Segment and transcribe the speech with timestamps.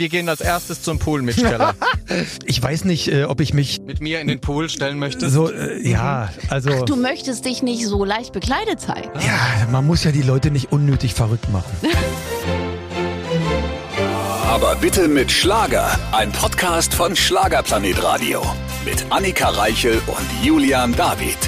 [0.00, 1.74] wir gehen als erstes zum Pool, Keller.
[2.44, 5.32] Ich weiß nicht, äh, ob ich mich Mit mir in den Pool stellen möchtest?
[5.32, 9.10] so, äh, ja, also, Du möchtest dich nicht so leicht bekleidet zeigen.
[9.20, 11.70] ja, man muss ja die Leute nicht unnötig verrückt machen.
[14.48, 15.96] Aber bitte mit Schlager.
[16.12, 18.42] Ein Podcast von Schlagerplanet Radio.
[18.84, 21.38] Mit Annika Reichel und Julian David.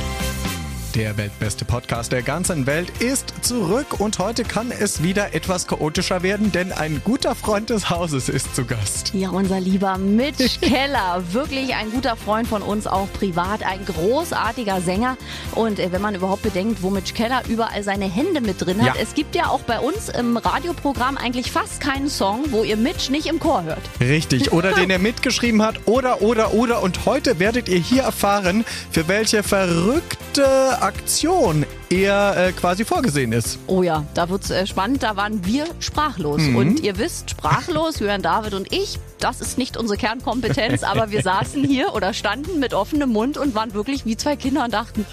[0.94, 6.22] Der weltbeste Podcast der ganzen Welt ist zurück und heute kann es wieder etwas chaotischer
[6.22, 9.10] werden, denn ein guter Freund des Hauses ist zu Gast.
[9.14, 14.82] Ja, unser lieber Mitch Keller, wirklich ein guter Freund von uns, auch privat, ein großartiger
[14.82, 15.16] Sänger.
[15.54, 18.94] Und äh, wenn man überhaupt bedenkt, wo Mitch Keller überall seine Hände mit drin hat,
[18.96, 19.02] Ja.
[19.02, 23.10] es gibt ja auch bei uns im Radioprogramm eigentlich fast keinen Song, wo ihr Mitch
[23.10, 23.80] nicht im Chor hört.
[23.98, 26.82] Richtig, oder den er mitgeschrieben hat, oder, oder, oder.
[26.82, 33.58] Und heute werdet ihr hier erfahren, für welche verrückte Aktion er äh, quasi vorgesehen ist.
[33.66, 35.02] Oh ja, da wird's äh, spannend.
[35.02, 36.40] Da waren wir sprachlos.
[36.42, 36.56] Mhm.
[36.56, 41.22] Und ihr wisst, sprachlos, Jörn David und ich, das ist nicht unsere Kernkompetenz, aber wir
[41.22, 45.06] saßen hier oder standen mit offenem Mund und waren wirklich wie zwei Kinder und dachten,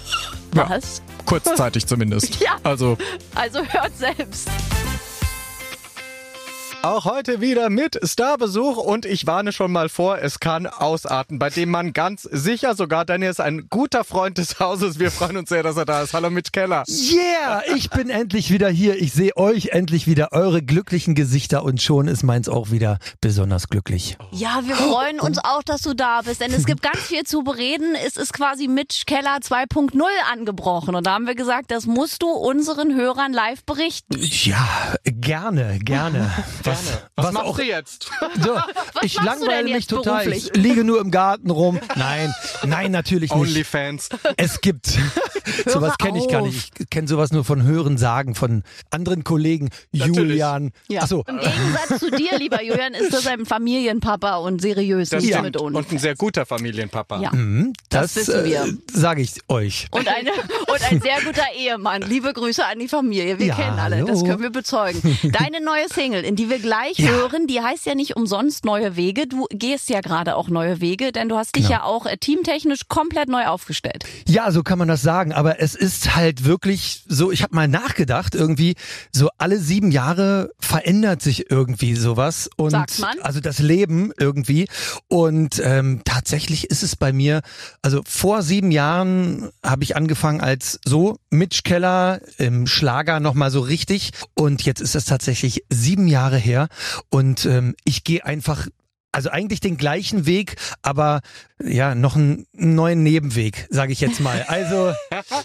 [0.54, 0.68] Ja.
[0.68, 1.02] was?
[1.26, 2.40] Kurzzeitig zumindest.
[2.40, 2.56] Ja.
[2.64, 2.96] Also
[3.34, 4.48] Also hört selbst.
[6.82, 11.50] Auch heute wieder mit Starbesuch und ich warne schon mal vor, es kann ausarten, bei
[11.50, 14.98] dem man ganz sicher sogar, denn er ist ein guter Freund des Hauses.
[14.98, 16.14] Wir freuen uns sehr, dass er da ist.
[16.14, 16.84] Hallo Mitch Keller.
[16.88, 19.00] Yeah, ich bin endlich wieder hier.
[19.00, 23.68] Ich sehe euch endlich wieder, eure glücklichen Gesichter und schon ist meins auch wieder besonders
[23.68, 24.16] glücklich.
[24.32, 27.42] Ja, wir freuen uns auch, dass du da bist, denn es gibt ganz viel zu
[27.42, 27.94] bereden.
[28.06, 30.00] Es ist quasi Mitch Keller 2.0
[30.32, 34.16] angebrochen und da haben wir gesagt, das musst du unseren Hörern live berichten.
[34.18, 34.66] Ja,
[35.04, 36.30] gerne, gerne.
[36.70, 38.10] Was, Was, machst auch du jetzt?
[38.42, 40.24] So, Was ich langweile mich total.
[40.24, 40.50] beruflich?
[40.54, 41.78] Ich liege nur im Garten rum.
[41.96, 42.32] Nein,
[42.66, 43.40] nein, natürlich nicht.
[43.40, 44.08] Onlyfans.
[44.36, 44.86] Es gibt.
[45.66, 46.72] sowas kenne ich gar nicht.
[46.80, 49.70] Ich kenne sowas nur von Hören sagen von anderen Kollegen.
[49.92, 50.70] Julian.
[50.88, 51.02] Ja.
[51.02, 51.24] Achso.
[51.26, 55.44] Im Gegensatz zu dir, lieber Julian, ist das ein Familienpapa und seriös Das nicht stimmt.
[55.46, 55.76] mit uns.
[55.76, 57.20] Und ein sehr guter Familienpapa.
[57.20, 57.30] Ja.
[57.88, 58.64] Das, das wissen wir.
[58.64, 59.86] Äh, sage ich euch.
[59.90, 62.02] Und, eine, und ein sehr guter Ehemann.
[62.02, 63.38] Liebe Grüße an die Familie.
[63.38, 64.24] Wir Ja, kennen alle, das hallo.
[64.30, 65.18] können wir bezeugen.
[65.32, 67.08] Deine neue Single, in die wir gleich Ja.
[67.10, 69.26] hören, die heißt ja nicht umsonst Neue Wege.
[69.26, 71.74] Du gehst ja gerade auch neue Wege, denn du hast dich Genau.
[71.76, 74.04] ja auch äh, teamtechnisch komplett neu aufgestellt.
[74.28, 75.32] Ja, so kann man das sagen.
[75.32, 78.74] Aber es ist halt wirklich so, ich habe mal nachgedacht, irgendwie,
[79.12, 82.48] so alle sieben Jahre verändert sich irgendwie sowas.
[82.56, 83.18] Und Sagt man.
[83.20, 84.66] also das Leben irgendwie.
[85.08, 87.40] Und ähm, tatsächlich ist es bei mir,
[87.82, 93.60] also vor sieben Jahren habe ich angefangen als so Mitch Keller im Schlager nochmal so
[93.60, 94.10] richtig.
[94.34, 96.68] Und jetzt ist das tatsächlich sieben Jahre her.
[97.08, 98.66] Und ähm, ich gehe einfach
[99.12, 101.20] also eigentlich den gleichen Weg, aber
[101.62, 104.44] ja, noch einen neuen Nebenweg, sage ich jetzt mal.
[104.46, 104.92] Also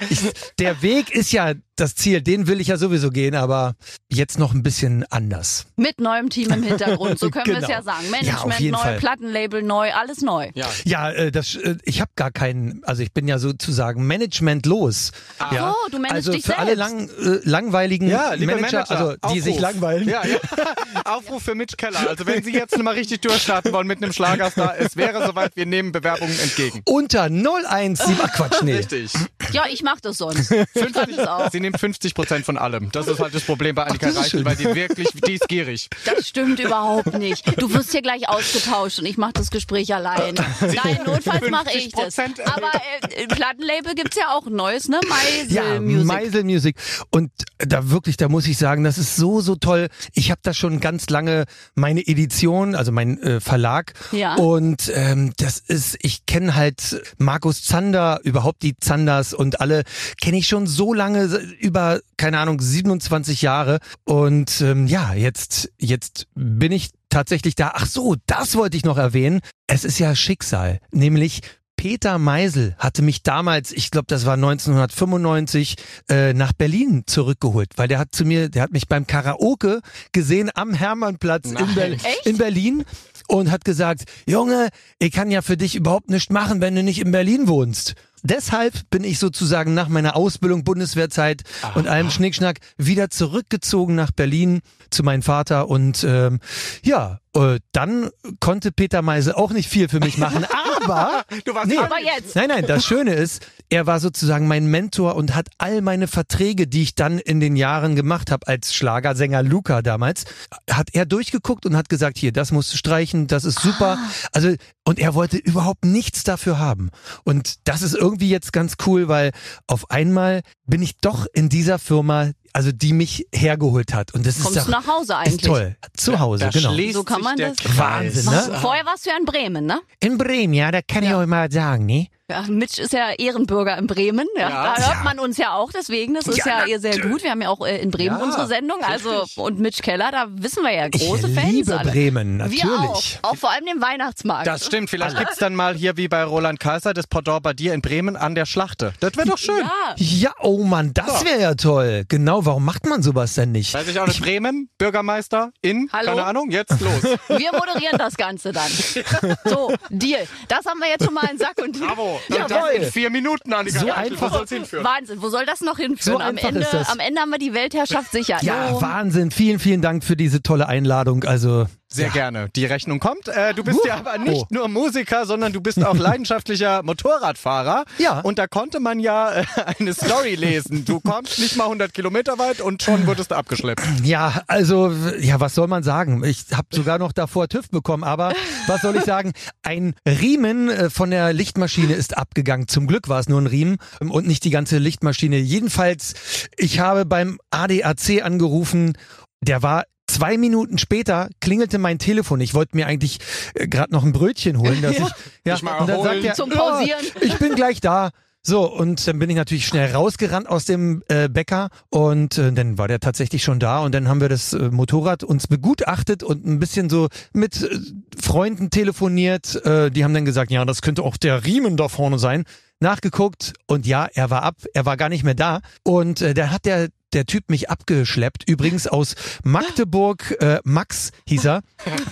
[0.09, 0.19] ich,
[0.59, 3.75] der Weg ist ja das Ziel, den will ich ja sowieso gehen, aber
[4.09, 5.66] jetzt noch ein bisschen anders.
[5.75, 7.69] Mit neuem Team im Hintergrund, so können wir es Genau.
[7.78, 8.06] ja sagen.
[8.06, 8.97] Ja, Management jeden neu, Fall.
[8.97, 10.52] Plattenlabel neu, alles neu.
[10.56, 10.68] Ja.
[10.85, 15.12] Ja, äh, das, äh, ich habe gar keinen, also ich bin ja sozusagen managementlos.
[15.52, 15.74] ja.
[15.84, 16.80] so, du managst also dich für alle selbst.
[16.80, 19.44] lang, äh, langweiligen Ja, Manager, Manager, also die Aufruf.
[19.44, 20.08] sich langweilen.
[20.09, 20.38] Ja, ja.
[21.06, 22.08] Aufruf für Mitch Keller.
[22.09, 25.66] Also wenn Sie jetzt mal richtig durchstarten wollen mit einem Schlagerstar, es wäre soweit, wir
[25.66, 26.81] nehmen Bewerbungen entgegen.
[26.85, 28.75] Unter 017, ach Quatsch, nee.
[28.78, 29.12] Richtig.
[29.52, 30.52] Ja, ich mach das sonst.
[30.75, 31.52] Ich kann es auch.
[31.52, 32.92] Sie nimmt 50 Prozent von allem.
[32.92, 34.46] Das ist halt das Problem bei Annika Reichel, schön.
[34.46, 35.90] weil die wirklich, die ist gierig.
[36.06, 37.46] Das stimmt überhaupt nicht.
[37.62, 40.36] Du wirst hier gleich ausgetauscht und ich mache das Gespräch allein.
[40.62, 42.18] Nein, notfalls mache ich das.
[42.18, 42.42] 50% erhöht.
[42.46, 45.00] Aber äh, im Plattenlabel gibt's ja auch ein neues, ne?
[45.08, 46.06] Meisel Ja, Music.
[46.06, 46.76] Meisel Music.
[47.12, 49.88] Und da wirklich, da muss ich sagen, das ist so, so toll.
[50.14, 51.46] Ich habe da schon ganz lange
[51.76, 53.94] meine Edition, also mein äh, Verlag.
[54.12, 54.36] Ja.
[54.36, 59.84] Und ähm, das ist, ich kenne halt Markus Zander, überhaupt die Zanders und alle
[60.22, 61.28] kenne ich schon so lange,
[61.59, 63.79] über, keine Ahnung, 27 Jahre.
[64.03, 67.71] Und ähm, ja, jetzt, jetzt bin ich tatsächlich da.
[67.75, 69.41] Ach so, das wollte ich noch erwähnen.
[69.67, 71.41] Es ist ja Schicksal, nämlich
[71.77, 75.75] Peter Meisel hatte mich damals, ich glaube, das war 1995,
[76.09, 80.49] äh, nach Berlin zurückgeholt, weil der hat zu mir, der hat mich beim Karaoke gesehen
[80.53, 82.25] am Hermannplatz in, Ber Echt?
[82.25, 82.85] in Berlin
[83.27, 84.69] und hat gesagt, Junge,
[84.99, 87.96] ich kann ja für dich überhaupt nichts machen, wenn du nicht in Berlin wohnst.
[88.25, 91.43] Deshalb bin ich sozusagen nach meiner Ausbildung, Bundeswehrzeit
[91.75, 96.39] und allem Schnickschnack wieder zurückgezogen nach Berlin zu meinem Vater und ähm,
[96.83, 98.09] ja, äh, dann
[98.40, 100.46] konnte Peter Meisel auch nicht viel für mich machen,
[100.84, 101.78] aber Du warst Nee.
[101.78, 102.35] Aber jetzt.
[102.35, 106.67] Nein, nein, das Schöne ist, er war sozusagen mein Mentor und hat all meine Verträge,
[106.67, 110.26] die ich dann in den Jahren gemacht habe als Schlagersänger Luca damals,
[110.70, 113.97] hat er durchgeguckt und hat gesagt, hier, das musst du streichen, das ist super.
[114.32, 114.53] Also
[114.85, 116.90] und er wollte überhaupt nichts dafür haben.
[117.23, 119.32] Und das ist irgendwie jetzt ganz cool, weil
[119.67, 124.13] auf einmal bin ich doch in dieser Firma, also die mich hergeholt hat.
[124.13, 125.35] Und das Kommst ist du doch nach Hause eigentlich?
[125.41, 125.75] ist toll.
[125.97, 126.91] Zu Hause, Da genau.
[126.93, 127.57] So kann man das-.
[127.78, 128.57] Wahnsinn, ne?
[128.61, 129.81] Vorher warst du ja in Bremen, ne?
[129.99, 132.07] In Bremen, ja, da kann ich euch mal sagen, ne?
[132.27, 134.25] Ja, Mitch ist ja Ehrenbürger in Bremen.
[134.35, 134.73] Ja, Ja.
[134.75, 136.16] da hört man uns ja auch, deswegen.
[136.16, 137.22] Das ist ja, Ja, sehr gut.
[137.22, 138.79] Wir haben ja auch äh, in Bremen Ja, unsere Sendung.
[138.83, 141.91] Also und Mitch Keller, da wissen wir ja große ich Fans liebe alle.
[141.91, 143.19] Bremen, Wir natürlich.
[143.22, 143.31] auch.
[143.31, 144.47] Auch vor allem den Weihnachtsmarkt.
[144.47, 144.89] Das stimmt.
[144.89, 148.16] Vielleicht gibt's dann mal hier wie bei Roland Kaiser das Pendant bei dir in Bremen
[148.16, 148.93] an der Schlachte.
[149.01, 149.59] Das wäre doch schön.
[149.59, 149.93] ja.
[149.97, 152.05] Ja, oh Mann, das wäre ja toll.
[152.09, 153.72] Genau, warum macht man sowas denn nicht?
[153.75, 154.22] Weiß ich auch nicht.
[154.22, 156.07] Bremen, Bürgermeister in, Hallo?
[156.16, 157.03] keine Ahnung, jetzt los.
[157.27, 158.72] Wir moderieren das Ganze dann.
[159.45, 160.25] So, Deal.
[160.47, 162.15] Das haben wir jetzt schon mal in Sack und Bravo.
[162.29, 162.44] Jawohl.
[162.44, 163.79] Und das in vier Minuten, Annika.
[163.79, 164.32] So einfach.
[164.32, 164.85] Wo soll's hinführen?
[164.85, 166.17] Wahnsinn, wo soll das noch hinführen?
[166.17, 166.90] So am, einfach Ende, ist das.
[166.90, 168.38] am Ende haben wir die Weltherrschaft sicher.
[168.41, 168.79] Ja.
[168.82, 169.32] Wahnsinn.
[169.32, 171.23] Vielen, vielen Dank für diese tolle Einladung.
[171.23, 171.66] Also,
[171.96, 172.50] Sehr gerne.
[172.56, 173.28] Die Rechnung kommt.
[173.28, 174.47] Äh, du bist ja aber nicht Oh.
[174.50, 177.86] nur Musiker, sondern du bist auch leidenschaftlicher Motorradfahrer.
[177.97, 178.20] Ja.
[178.20, 179.46] Und da konnte man ja äh,
[179.80, 180.86] eine Story lesen.
[180.86, 183.82] Du kommst nicht mal 100 Kilometer weit und schon wurdest du abgeschleppt.
[184.03, 186.24] ja, also, ja, was soll man sagen?
[186.24, 188.34] Ich habe sogar noch davor TÜV bekommen, aber
[188.68, 189.34] was soll ich sagen?
[189.64, 192.68] Ein Riemen äh, von der Lichtmaschine ist abgegangen.
[192.68, 195.38] Zum Glück war es nur ein Riemen und nicht die ganze Lichtmaschine.
[195.38, 196.14] Jedenfalls,
[196.58, 198.97] ich habe beim ADAC angerufen.
[199.42, 199.84] Der war
[200.16, 202.40] Zwei Minuten später klingelte mein Telefon.
[202.40, 203.20] Ich wollte mir eigentlich
[203.53, 205.03] äh, gerade noch ein Brötchen holen, dass ich
[205.44, 207.03] ja mal und dann sagt er, Zum Pausieren.
[207.16, 208.12] Ja, ich bin gleich da.
[208.41, 212.78] So, und dann bin ich natürlich schnell rausgerannt aus dem äh, Bäcker und äh, dann
[212.78, 216.46] war der tatsächlich schon da und dann haben wir das äh, Motorrad uns begutachtet und
[216.46, 217.78] ein bisschen so mit äh,
[218.18, 219.66] Freunden telefoniert.
[219.66, 222.46] Äh, die haben dann gesagt, ja, das könnte auch der Riemen da vorne sein.
[222.79, 226.52] Nachgeguckt und ja, er war ab, er war gar nicht mehr da und äh, da
[226.52, 231.62] hat der der Typ mich abgeschleppt, übrigens aus Magdeburg, äh, Max hieß er.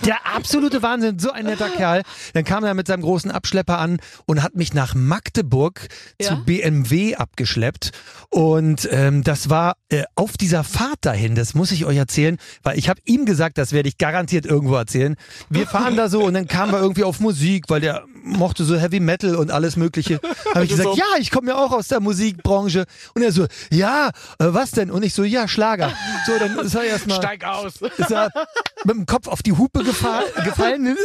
[0.04, 2.02] Der absolute Wahnsinn, so ein netter Kerl.
[2.32, 5.88] Dann kam er mit seinem großen Abschlepper an und hat mich nach Magdeburg
[6.20, 6.28] Ja.
[6.30, 7.92] zu BMW abgeschleppt.
[8.30, 12.78] Und ähm, das war äh, auf dieser Fahrt dahin, das muss ich euch erzählen, weil
[12.78, 15.16] ich habe ihm gesagt, das werde ich garantiert irgendwo erzählen.
[15.50, 18.76] Wir fahren da so und dann kamen wir irgendwie auf Musik, weil der mochte so
[18.76, 20.20] Heavy Metal und alles Mögliche.
[20.54, 22.84] Habe ich gesagt, so- ja, ich komme ja auch aus der Musikbranche.
[23.14, 24.90] Und er so, ja, äh, was denn?
[24.90, 25.92] Und ich so, ja, Schlager.
[26.26, 27.74] So, dann ist er erstmal Steig aus.
[27.98, 28.30] ist er
[28.84, 30.96] mit dem Kopf auf die Hupe gefa gefallen.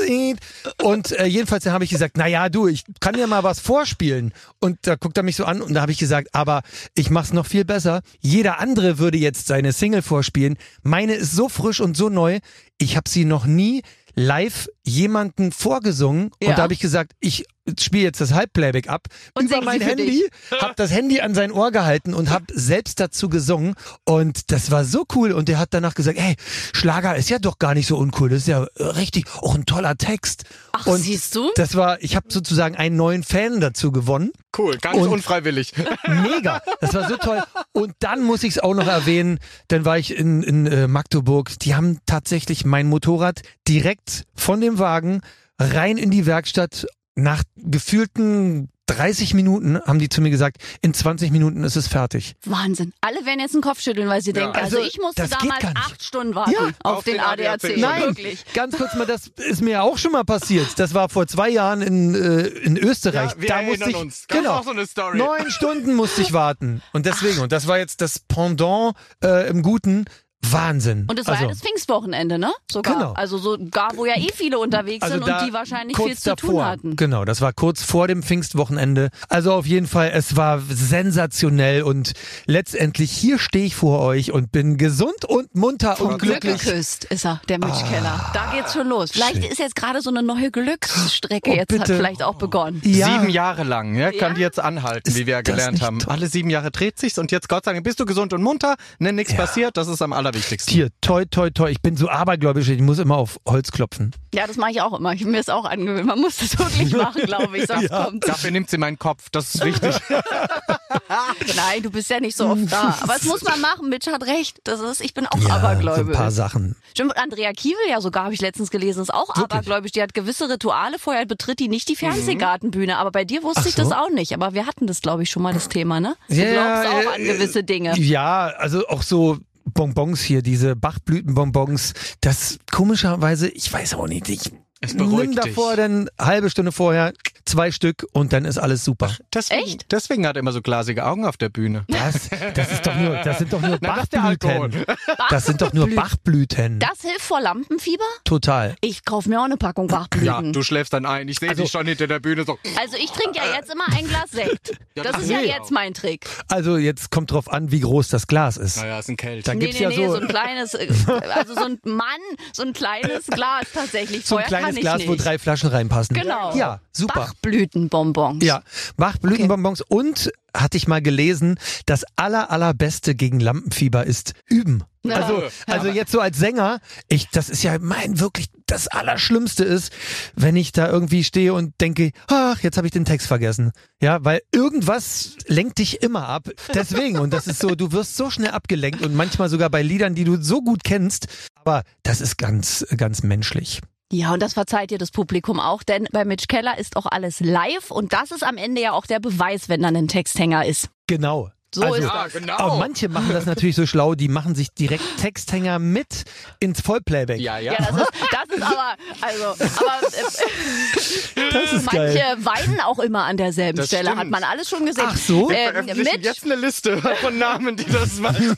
[0.82, 4.34] Und äh, jedenfalls habe ich gesagt, na ja, du, ich kann dir mal was vorspielen.
[4.60, 6.62] Und da guckt er mich so an und da habe ich gesagt, aber
[6.96, 8.02] ich mach's noch viel besser.
[8.20, 10.58] Jeder andere würde jetzt seine Single vorspielen.
[10.84, 12.40] Meine ist so frisch und so neu.
[12.78, 13.84] Ich habe sie noch nie
[14.16, 16.50] live jemanden vorgesungen Ja.
[16.50, 17.46] und da habe ich gesagt, ich
[17.80, 20.28] spiele jetzt das Halbplayback ab Und über mein Handy,
[20.60, 23.76] habe das Handy an sein Ohr gehalten und habe selbst dazu gesungen
[24.06, 26.36] und das war so cool und der hat danach gesagt, hey,
[26.74, 29.66] Schlager ist ja doch gar nicht so uncool, das ist ja äh, richtig auch ein
[29.66, 30.44] toller Text.
[30.72, 31.50] Ach, und siehst du?
[31.56, 34.32] Das war, ich habe sozusagen einen neuen Fan dazu gewonnen.
[34.58, 35.74] Cool, ganz Und- unfreiwillig.
[36.08, 37.44] Mega, das war so toll.
[37.72, 41.58] Und dann muss ich es auch noch erwähnen, dann war ich in, in äh, Magdeburg,
[41.60, 45.22] die haben tatsächlich mein Motorrad direkt von dem Wagen
[45.60, 46.88] rein in die Werkstatt.
[47.24, 52.36] Nach gefühlten 30 Minuten haben die zu mir gesagt, in 20 Minuten ist es fertig.
[52.44, 52.92] Wahnsinn.
[53.02, 55.70] Alle werden jetzt den Kopf schütteln, weil sie denken, also, also, ich musste damals gar
[55.70, 55.78] nicht.
[55.78, 57.64] acht Stunden warten Ja, auf, auf den, den ADAC.
[57.66, 57.78] ADAC.
[57.78, 58.44] Nein, Wirklich.
[58.54, 60.68] ganz kurz mal, das ist mir ja auch schon mal passiert.
[60.78, 63.32] Das war vor zwei Jahren in, äh, in Österreich.
[63.36, 64.26] Ja, wir da musste ich, uns.
[64.28, 65.18] Gab's genau, auch so eine Story.
[65.20, 66.82] neun Stunden musste ich warten.
[66.92, 70.06] Und deswegen, und das war jetzt das Pendant äh, im Guten.
[70.42, 71.06] Wahnsinn.
[71.10, 72.52] Und es war also, ja das Pfingstwochenende, ne?
[72.72, 72.94] Sogar.
[72.96, 73.14] Genau.
[73.14, 76.50] Also sogar, wo ja eh viele unterwegs sind da und die wahrscheinlich viel zu davor.
[76.50, 76.96] tun hatten.
[76.96, 79.10] Genau, das war kurz vor dem Pfingstwochenende.
[79.28, 82.14] Also auf jeden Fall, es war sensationell und
[82.46, 86.62] letztendlich hier stehe ich vor euch und bin gesund und munter und Glück glücklich.
[86.64, 88.32] geküsst ist er, der Mitch Keller.
[88.34, 89.12] Da geht's schon los.
[89.12, 91.96] Vielleicht ist jetzt gerade so eine neue Glücksstrecke Oh, jetzt hat bitte.
[91.98, 92.82] vielleicht auch begonnen.
[92.84, 93.08] Ja.
[93.14, 94.34] Sieben Jahre lang, ja, kann Ja?
[94.36, 96.00] die jetzt anhalten, wie wir ja Ist gelernt haben.
[96.00, 96.12] toll?
[96.14, 98.76] Alle sieben Jahre dreht sich's und jetzt Gott sei Dank bist du gesund und munter,
[99.00, 100.74] ne, nichts passiert, das ist am allerwichtigsten.
[100.74, 101.70] Hier, toi, toi, toi.
[101.70, 104.12] Ich bin so abergläubisch, ich muss immer auf Holz klopfen.
[104.34, 105.14] Ja, das mache ich auch immer.
[105.14, 106.06] Ich mir ist auch angewöhnt.
[106.06, 108.28] Man muss das wirklich machen, glaube ich, sonst kommt.
[108.28, 109.96] Dafür nimmt sie meinen Kopf, das ist wichtig.
[111.56, 112.98] Nein, du bist ja nicht so oft da.
[113.02, 113.90] Aber es muss man machen.
[113.90, 114.60] Mitch hat recht.
[114.64, 116.16] Das ist, ich bin auch Ja, so ein abergläubisch.
[116.16, 116.76] paar Sachen.
[116.92, 119.92] Stimmt, Andrea Kiewel ja sogar, habe ich letztens gelesen, ist auch abergläubisch.
[119.92, 122.98] Die hat gewisse Rituale, vorher betritt die nicht die Fernsehgartenbühne.
[122.98, 123.96] Aber bei dir wusste Ach ich das so.
[123.96, 124.34] auch nicht.
[124.34, 126.16] Aber wir hatten das, glaube ich, schon mal das Thema, ne?
[126.28, 127.98] Du Ja, glaubst auch an äh, gewisse Dinge.
[128.00, 129.38] Ja, also auch so
[129.74, 135.76] Bonbons hier, diese Bachblütenbonbons, das komischerweise, ich weiß auch nicht, ich, Es beruhigt nimm davor
[135.76, 137.12] dann halbe Stunde vorher
[137.46, 139.12] zwei Stück und dann ist alles super.
[139.34, 139.92] Deswegen, Echt?
[139.92, 141.84] Deswegen hat er immer so glasige Augen auf der Bühne.
[141.90, 144.70] Das, das ist doch nur, das sind doch nur Na, das ist der Alkohol.
[144.70, 144.96] Bachblüten.
[145.30, 146.80] Das sind doch nur Bachblüten.
[146.80, 148.04] Das hilft vor Lampenfieber?
[148.24, 148.76] Total.
[148.82, 150.54] Ich kaufe mir auch eine Packung Ja, Bachblüten.
[150.54, 151.28] du schläfst dann ein.
[151.28, 152.58] Ich sehe Also- dich schon hinter der Bühne so.
[152.80, 154.72] also ich trinke ja jetzt immer ein Glas Sekt.
[154.96, 156.26] Ja, Das ach ist ja jetzt mein Trick.
[156.50, 158.78] Also jetzt kommt drauf an, wie groß das Glas ist.
[158.78, 159.44] Naja, ist ein Kälte.
[159.44, 160.88] Dann Nee, gibt's nee, ja nee, so, so ein kleines, äh,
[161.34, 162.08] also so ein Mann,
[162.54, 164.26] so ein kleines Glas tatsächlich.
[164.26, 165.10] so ein Vorher kleines Glas, nicht.
[165.10, 166.16] wo drei Flaschen reinpassen.
[166.16, 166.56] Genau.
[166.56, 167.22] Ja, super.
[167.22, 168.44] Bachblütenbonbons.
[168.44, 168.64] Ja,
[168.98, 174.84] Bachblütenbonbons und hatte ich mal gelesen, das aller allerbeste gegen Lampenfieber ist üben.
[175.04, 175.16] Ja.
[175.16, 179.94] Also, also jetzt so als Sänger, ich, das ist ja mein wirklich das Allerschlimmste ist,
[180.36, 183.72] wenn ich da irgendwie stehe und denke, ach, jetzt habe ich den Text vergessen.
[184.02, 186.50] Ja, weil irgendwas lenkt dich immer ab.
[186.74, 190.16] Deswegen, und das ist so, du wirst so schnell abgelenkt und manchmal sogar bei Liedern,
[190.16, 193.82] die du so gut kennst, aber das ist ganz, ganz menschlich.
[194.12, 197.42] Ja, und das verzeiht dir das Publikum auch, denn bei Mitch Keller ist auch alles
[197.42, 200.90] live und das ist am Ende ja auch der Beweis, wenn dann ein Texthänger ist.
[201.06, 201.52] Genau.
[201.74, 202.34] So ist Ja, das.
[202.34, 202.58] genau.
[202.58, 206.24] Aber manche machen das natürlich so schlau, die machen sich direkt Texthänger mit
[206.60, 207.40] ins Vollplayback.
[207.40, 207.74] Ja, ja.
[207.74, 212.38] Ja, das ist, das ist aber, also, aber äh, das ist manche geil.
[212.40, 214.20] weinen auch immer an derselben Das Stelle, stimmt.
[214.20, 215.04] hat man alles schon gesehen.
[215.08, 215.50] Ach so?
[215.50, 218.56] Wir Ähm, Mitch, jetzt eine Liste von Namen, die das machen.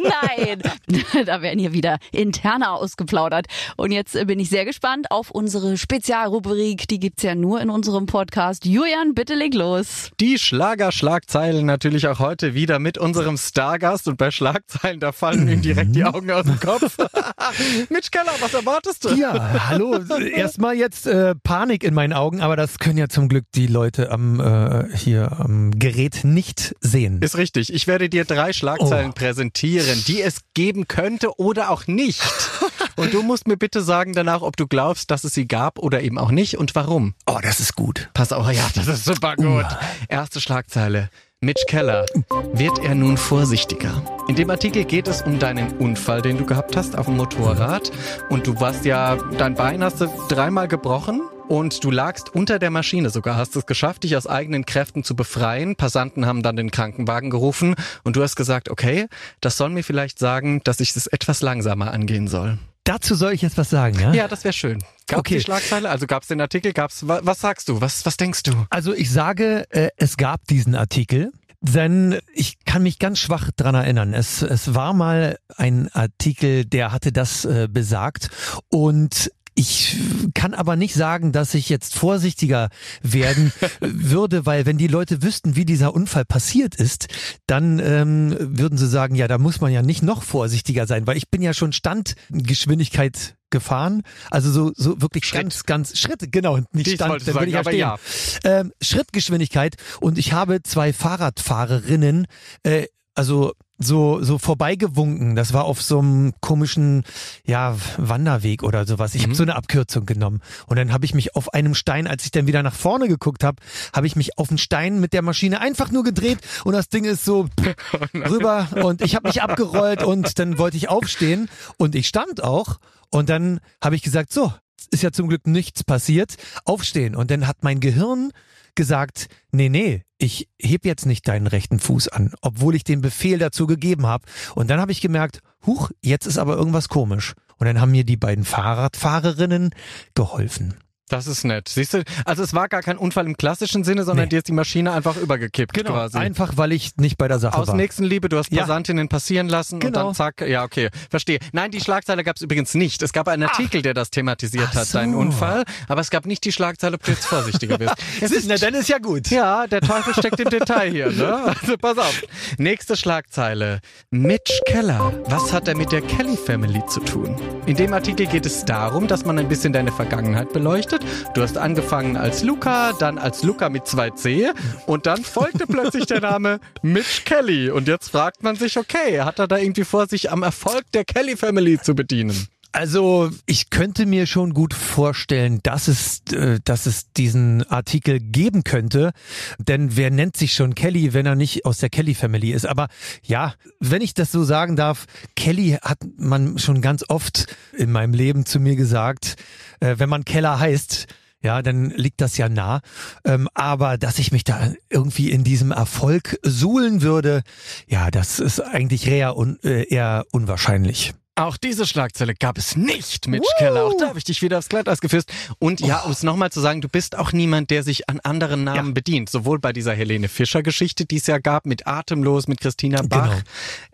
[0.00, 0.62] Nein,
[1.26, 3.46] da werden hier wieder interne ausgeplaudert.
[3.76, 6.88] Und jetzt äh, bin ich sehr gespannt auf unsere Spezialrubrik.
[6.88, 8.64] Die gibt's ja nur in unserem Podcast.
[8.64, 10.10] Julian, bitte leg los.
[10.20, 14.08] Die Schlager-Schlagzeilen natürlich auch heute wieder mit unserem Stargast.
[14.08, 16.96] Und bei Schlagzeilen, da fallen ihm direkt die Augen aus dem Kopf.
[17.90, 19.10] Mitch Keller, was erwartest du?
[19.14, 19.96] Ja, hallo.
[20.34, 24.10] Erstmal jetzt äh, Panik in meinen Augen, aber das können ja zum Glück die Leute
[24.10, 27.20] am äh, hier am Gerät nicht sehen.
[27.22, 27.72] Ist richtig.
[27.72, 29.12] Ich werde dir drei Schlagzeilen Oh.
[29.12, 32.22] präsentieren, die es geben könnte oder auch nicht.
[32.96, 36.02] Und du musst mir bitte sagen danach, ob du glaubst, dass es sie gab oder
[36.02, 37.14] eben auch nicht und warum.
[37.26, 38.08] Oh, das ist gut.
[38.14, 39.66] Pass auf, ja, das ist super gut.
[40.08, 41.10] Erste Schlagzeile.
[41.44, 42.06] Mitch Keller.
[42.54, 44.02] Wird er nun vorsichtiger?
[44.28, 47.92] In dem Artikel geht es um deinen Unfall, den du gehabt hast auf dem Motorrad.
[48.30, 51.20] Und du warst ja, dein Bein hast du dreimal gebrochen.
[51.46, 55.14] Und du lagst unter der Maschine sogar, hast es geschafft, dich aus eigenen Kräften zu
[55.14, 55.76] befreien.
[55.76, 59.08] Passanten haben dann den Krankenwagen gerufen und du hast gesagt, okay,
[59.42, 62.56] das soll mir vielleicht sagen, dass ich es etwas langsamer angehen soll.
[62.84, 64.12] Dazu soll ich jetzt was sagen, ja?
[64.12, 64.82] Ja, das wäre schön.
[65.06, 65.36] Gab Okay.
[65.36, 68.52] die Schlagzeile, also gab's den Artikel, gab's, wa- was sagst du, was, was denkst du?
[68.70, 73.74] Also ich sage, äh, es gab diesen Artikel, denn ich kann mich ganz schwach dran
[73.74, 74.12] erinnern.
[74.12, 78.28] Es, es war mal ein Artikel, der hatte das äh, besagt
[78.68, 79.96] und ich
[80.34, 82.68] kann aber nicht sagen, dass ich jetzt vorsichtiger
[83.02, 87.08] werden würde, weil wenn die Leute wüssten, wie dieser Unfall passiert ist,
[87.46, 91.16] dann ähm, würden sie sagen, ja, da muss man ja nicht noch vorsichtiger sein, weil
[91.16, 95.42] ich bin ja schon Standgeschwindigkeit gefahren, also so so wirklich Schritt.
[95.42, 97.98] ganz ganz Schritte, genau, nicht Dies Stand, dann würde ich ja stehen ja.
[98.42, 102.26] ähm, Schrittgeschwindigkeit und ich habe zwei Fahrradfahrerinnen,
[102.64, 105.34] äh, also so so vorbeigewunken.
[105.34, 107.04] Das war auf so einem komischen
[107.44, 109.14] ja Wanderweg oder sowas.
[109.14, 110.40] Ich habe so eine Abkürzung genommen.
[110.66, 113.44] Und dann habe ich mich auf einem Stein, als ich dann wieder nach vorne geguckt
[113.44, 113.60] habe,
[113.92, 116.38] habe ich mich auf einen Stein mit der Maschine einfach nur gedreht.
[116.64, 117.48] Und das Ding ist so
[118.14, 118.68] rüber.
[118.82, 120.02] Und ich habe mich abgerollt.
[120.02, 121.48] Und dann wollte ich aufstehen.
[121.76, 122.78] Und ich stand auch.
[123.10, 124.52] Und dann habe ich gesagt so
[124.90, 127.16] ist ja zum Glück nichts passiert, aufstehen.
[127.16, 128.30] Und dann hat mein Gehirn
[128.74, 133.38] gesagt, nee, nee, ich heb jetzt nicht deinen rechten Fuß an, obwohl ich den Befehl
[133.38, 134.26] dazu gegeben habe.
[134.54, 137.34] Und dann habe ich gemerkt, huch, jetzt ist aber irgendwas komisch.
[137.56, 139.70] Und dann haben mir die beiden Fahrradfahrerinnen
[140.14, 140.74] geholfen.
[141.10, 141.68] Das ist nett.
[141.68, 144.30] Siehst du, also es war gar kein Unfall im klassischen Sinne, sondern Nee.
[144.30, 146.16] dir ist die Maschine einfach übergekippt quasi.
[146.16, 147.74] Einfach, weil ich nicht bei der Sache Aus war.
[147.76, 148.62] Nächstenliebe, du hast Ja.
[148.62, 150.06] Passantinnen passieren lassen und Genau.
[150.06, 151.40] dann zack, ja okay, verstehe.
[151.52, 153.02] Nein, die Schlagzeile gab es übrigens nicht.
[153.02, 154.98] Es gab einen Artikel, der das thematisiert Ach hat, so.
[154.98, 157.94] deinen Unfall, aber es gab nicht die Schlagzeile, ob du jetzt vorsichtiger bist.
[158.22, 159.28] Es ist Na, dann ist ja gut.
[159.30, 161.54] ja, der Teufel steckt im Detail hier, ne?
[161.62, 162.22] Also pass auf.
[162.56, 163.80] Nächste Schlagzeile.
[164.10, 165.12] Mitch Keller.
[165.26, 167.36] Was hat er mit der Kelly Family zu tun?
[167.66, 170.93] In dem Artikel geht es darum, dass man ein bisschen deine Vergangenheit beleuchtet.
[171.34, 174.50] Du hast angefangen als Luca, dann als Luca mit 2C
[174.86, 177.70] und dann folgte plötzlich der Name Mitch Kelly.
[177.70, 181.04] Und jetzt fragt man sich, okay, hat er da irgendwie vor, sich am Erfolg der
[181.04, 182.48] Kelly Family zu bedienen?
[182.74, 188.64] Also ich könnte mir schon gut vorstellen, dass es, äh, dass es diesen Artikel geben
[188.64, 189.12] könnte.
[189.58, 192.66] Denn wer nennt sich schon Kelly, wenn er nicht aus der Kelly Family ist?
[192.66, 192.88] Aber
[193.22, 197.46] ja, wenn ich das so sagen darf, Kelly hat man schon ganz oft
[197.78, 199.36] in meinem Leben zu mir gesagt,
[199.78, 201.06] äh, wenn man Keller heißt,
[201.42, 202.80] ja, dann liegt das ja nah.
[203.24, 207.42] Ähm, aber dass ich mich da irgendwie in diesem Erfolg suhlen würde,
[207.86, 211.14] ja, das ist eigentlich eher, un, äh, eher unwahrscheinlich.
[211.36, 213.82] Auch diese Schlagzeile gab es nicht, Mitch Keller.
[213.84, 215.28] Auch da habe ich dich wieder aufs Glatteis gefüßt.
[215.58, 218.62] Und ja, um es nochmal zu sagen, du bist auch niemand, der sich an anderen
[218.62, 218.92] Namen Ja.
[218.94, 219.28] bedient.
[219.30, 223.30] Sowohl bei dieser Helene Fischer-Geschichte, die es ja gab, mit Atemlos, mit Christina Bach.
[223.30, 223.42] Genau.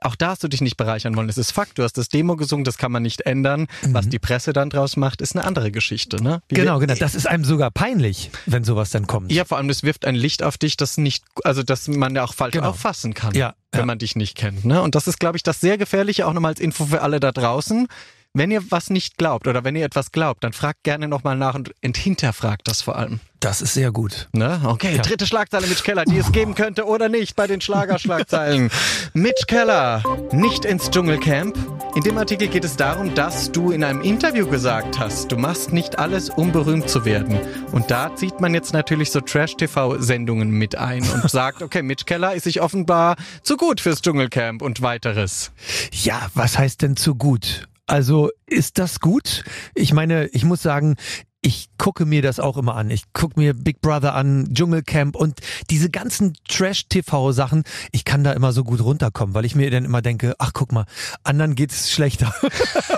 [0.02, 1.30] Auch da hast du dich nicht bereichern wollen.
[1.30, 3.68] Es ist Fakt, du hast das Demo gesungen, das kann man nicht ändern.
[3.84, 6.22] Was die Presse dann draus macht, ist eine andere Geschichte.
[6.22, 6.42] Ne?
[6.50, 6.94] Wie Genau, genau.
[6.94, 9.32] Das ist einem sogar peinlich, wenn sowas dann kommt.
[9.32, 12.22] Ja, vor allem, es wirft ein Licht auf dich, das nicht, also dass man ja
[12.24, 12.68] auch falsch Genau.
[12.68, 13.86] auffassen kann, Ja, wenn ja.
[13.86, 14.64] man dich nicht kennt.
[14.64, 14.82] Ne?
[14.82, 17.32] Und das ist, glaube ich, das sehr Gefährliche, auch nochmal als Info für alle da
[17.32, 17.88] draußen.
[18.32, 21.56] Wenn ihr was nicht glaubt oder wenn ihr etwas glaubt, dann fragt gerne nochmal nach
[21.56, 23.18] und hinterfragt das vor allem.
[23.40, 24.28] Das ist sehr gut.
[24.32, 24.60] Ne?
[24.64, 25.02] Okay, Ja.
[25.02, 28.70] dritte Schlagzeile Mitch Keller, die es geben könnte oder nicht bei den Schlagerschlagzeilen.
[29.14, 31.58] Mitch Keller, nicht ins Dschungelcamp.
[31.96, 35.72] In dem Artikel geht es darum, dass du in einem Interview gesagt hast, du machst
[35.72, 37.36] nicht alles, um berühmt zu werden.
[37.72, 42.34] Und da zieht man jetzt natürlich so Trash-TV-Sendungen mit ein und sagt, okay, Mitch Keller
[42.34, 45.50] ist sich offenbar zu gut fürs Dschungelcamp und weiteres.
[45.90, 47.66] Ja, was heißt denn zu gut?
[47.90, 49.42] Also ist das gut?
[49.74, 50.94] Ich meine, ich muss sagen,
[51.42, 52.88] ich gucke mir das auch immer an.
[52.88, 57.64] Ich gucke mir Big Brother an, Dschungelcamp und diese ganzen Trash-TV-Sachen.
[57.90, 60.70] Ich kann da immer so gut runterkommen, weil ich mir dann immer denke, ach guck
[60.70, 60.84] mal,
[61.24, 62.32] anderen geht's schlechter.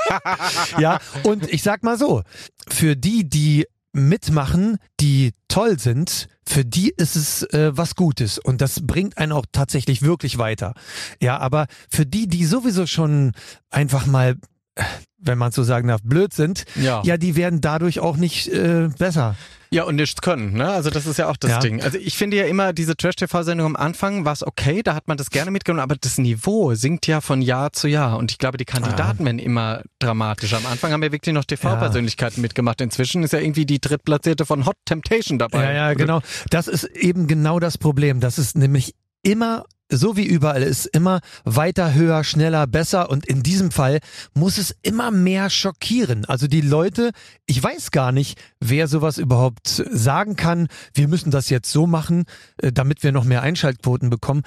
[0.79, 2.23] ja, und ich sag mal so,
[2.69, 8.61] für die, die mitmachen, die toll sind, für die ist es äh, was Gutes und
[8.61, 10.75] das bringt einen auch tatsächlich wirklich weiter.
[11.21, 13.33] Ja, aber für die, die sowieso schon
[13.71, 14.37] einfach mal,
[15.19, 17.02] wenn man so sagen darf, blöd sind, Ja.
[17.05, 19.37] ja, die werden dadurch auch nicht äh, besser.
[19.71, 20.69] Ja, und nichts können, ne?
[20.69, 21.59] Also das ist ja auch das Ja.
[21.61, 21.81] Ding.
[21.83, 25.17] Also ich finde ja immer, diese Trash-TV-Sendung am Anfang war es okay, da hat man
[25.17, 28.19] das gerne mitgenommen, aber das Niveau sinkt ja von Jahr zu Jahr.
[28.19, 30.59] Und ich glaube, die Kandidaten werden immer dramatischer.
[30.59, 32.83] Am Anfang haben ja wirklich noch TV-Persönlichkeiten mitgemacht.
[32.83, 35.64] Inzwischen ist ja irgendwie die Drittplatzierte von Hot Temptation dabei.
[35.64, 36.21] Ja, ja, genau.
[36.50, 38.21] Das ist eben genau das Problem.
[38.21, 39.64] Das ist nämlich immer
[39.97, 44.01] so wie überall ist immer weiter, höher, schneller, besser und in diesem Fall
[44.35, 46.25] muss es immer mehr schockieren.
[46.25, 47.11] Also die Leute,
[47.47, 50.69] ich weiß gar nicht, wer sowas überhaupt sagen kann.
[50.95, 52.25] Wir müssen das jetzt so machen,
[52.59, 54.43] äh, damit wir noch mehr Einschaltquoten bekommen.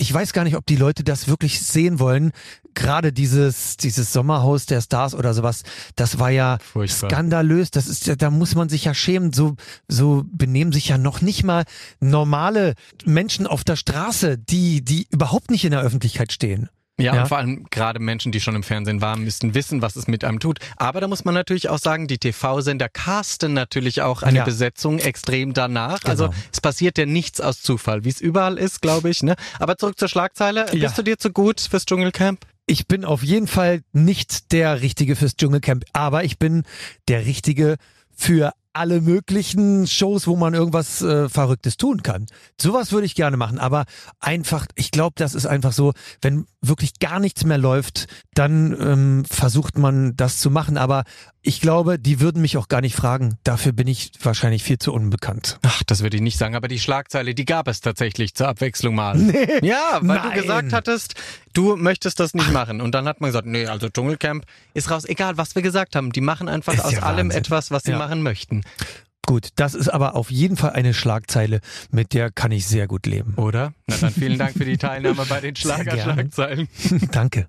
[0.00, 2.30] Ich weiß gar nicht, ob die Leute das wirklich sehen wollen.
[2.74, 5.64] Gerade dieses, dieses Sommerhaus der Stars oder sowas,
[5.96, 7.10] das war ja Furchtbar.
[7.10, 7.72] skandalös.
[7.72, 9.32] Das ist ja, da muss man sich ja schämen.
[9.32, 9.56] So,
[9.88, 11.64] so benehmen sich ja noch nicht mal
[11.98, 12.74] normale
[13.04, 16.68] Menschen auf der Straße, die, die überhaupt nicht in der Öffentlichkeit stehen.
[17.00, 17.22] Ja, Ja.
[17.22, 20.24] und vor allem gerade Menschen, die schon im Fernsehen waren, müssten wissen, was es mit
[20.24, 20.58] einem tut.
[20.76, 24.44] Aber da muss man natürlich auch sagen, die TV-Sender casten natürlich auch eine Ja.
[24.44, 26.00] Besetzung extrem danach.
[26.04, 26.36] Also Genau.
[26.52, 29.22] es passiert ja nichts aus Zufall, wie es überall ist, glaube ich.
[29.22, 29.36] Ne?
[29.60, 30.66] Aber zurück zur Schlagzeile.
[30.74, 30.86] Ja.
[30.86, 32.40] Bist du dir zu gut fürs Dschungelcamp?
[32.66, 36.64] Ich bin auf jeden Fall nicht der Richtige fürs Dschungelcamp, aber ich bin
[37.08, 37.76] der Richtige
[38.14, 42.26] für alle möglichen Shows, wo man irgendwas äh, Verrücktes tun kann.
[42.60, 43.84] Sowas würde ich gerne machen, aber
[44.20, 49.24] einfach, ich glaube, das ist einfach so, wenn wirklich gar nichts mehr läuft, dann ähm,
[49.24, 50.76] versucht man das zu machen.
[50.76, 51.04] Aber
[51.48, 53.38] ich glaube, die würden mich auch gar nicht fragen.
[53.42, 55.58] Dafür bin ich wahrscheinlich viel zu unbekannt.
[55.62, 58.94] Ach, das würde ich nicht sagen, aber die Schlagzeile, die gab es tatsächlich zur Abwechslung
[58.94, 59.16] mal.
[59.18, 59.48] Nee.
[59.66, 60.30] Ja, weil Nein.
[60.34, 61.14] du gesagt hattest,
[61.54, 62.80] du möchtest das nicht machen.
[62.82, 65.04] Und dann hat man gesagt, nee, also Dschungelcamp ist raus.
[65.06, 66.12] Egal, was wir gesagt haben.
[66.12, 67.98] Die machen einfach Ist aus ja allem etwas, was sie Ja.
[67.98, 68.62] machen möchten.
[69.28, 71.60] Gut, das ist aber auf jeden Fall eine Schlagzeile,
[71.90, 73.34] mit der kann ich sehr gut leben.
[73.34, 73.74] Oder?
[73.86, 76.00] Na dann vielen Dank für die Teilnahme bei den Sehr gerne.
[76.00, 76.68] Schlagerschlagzeilen.
[77.12, 77.46] Danke.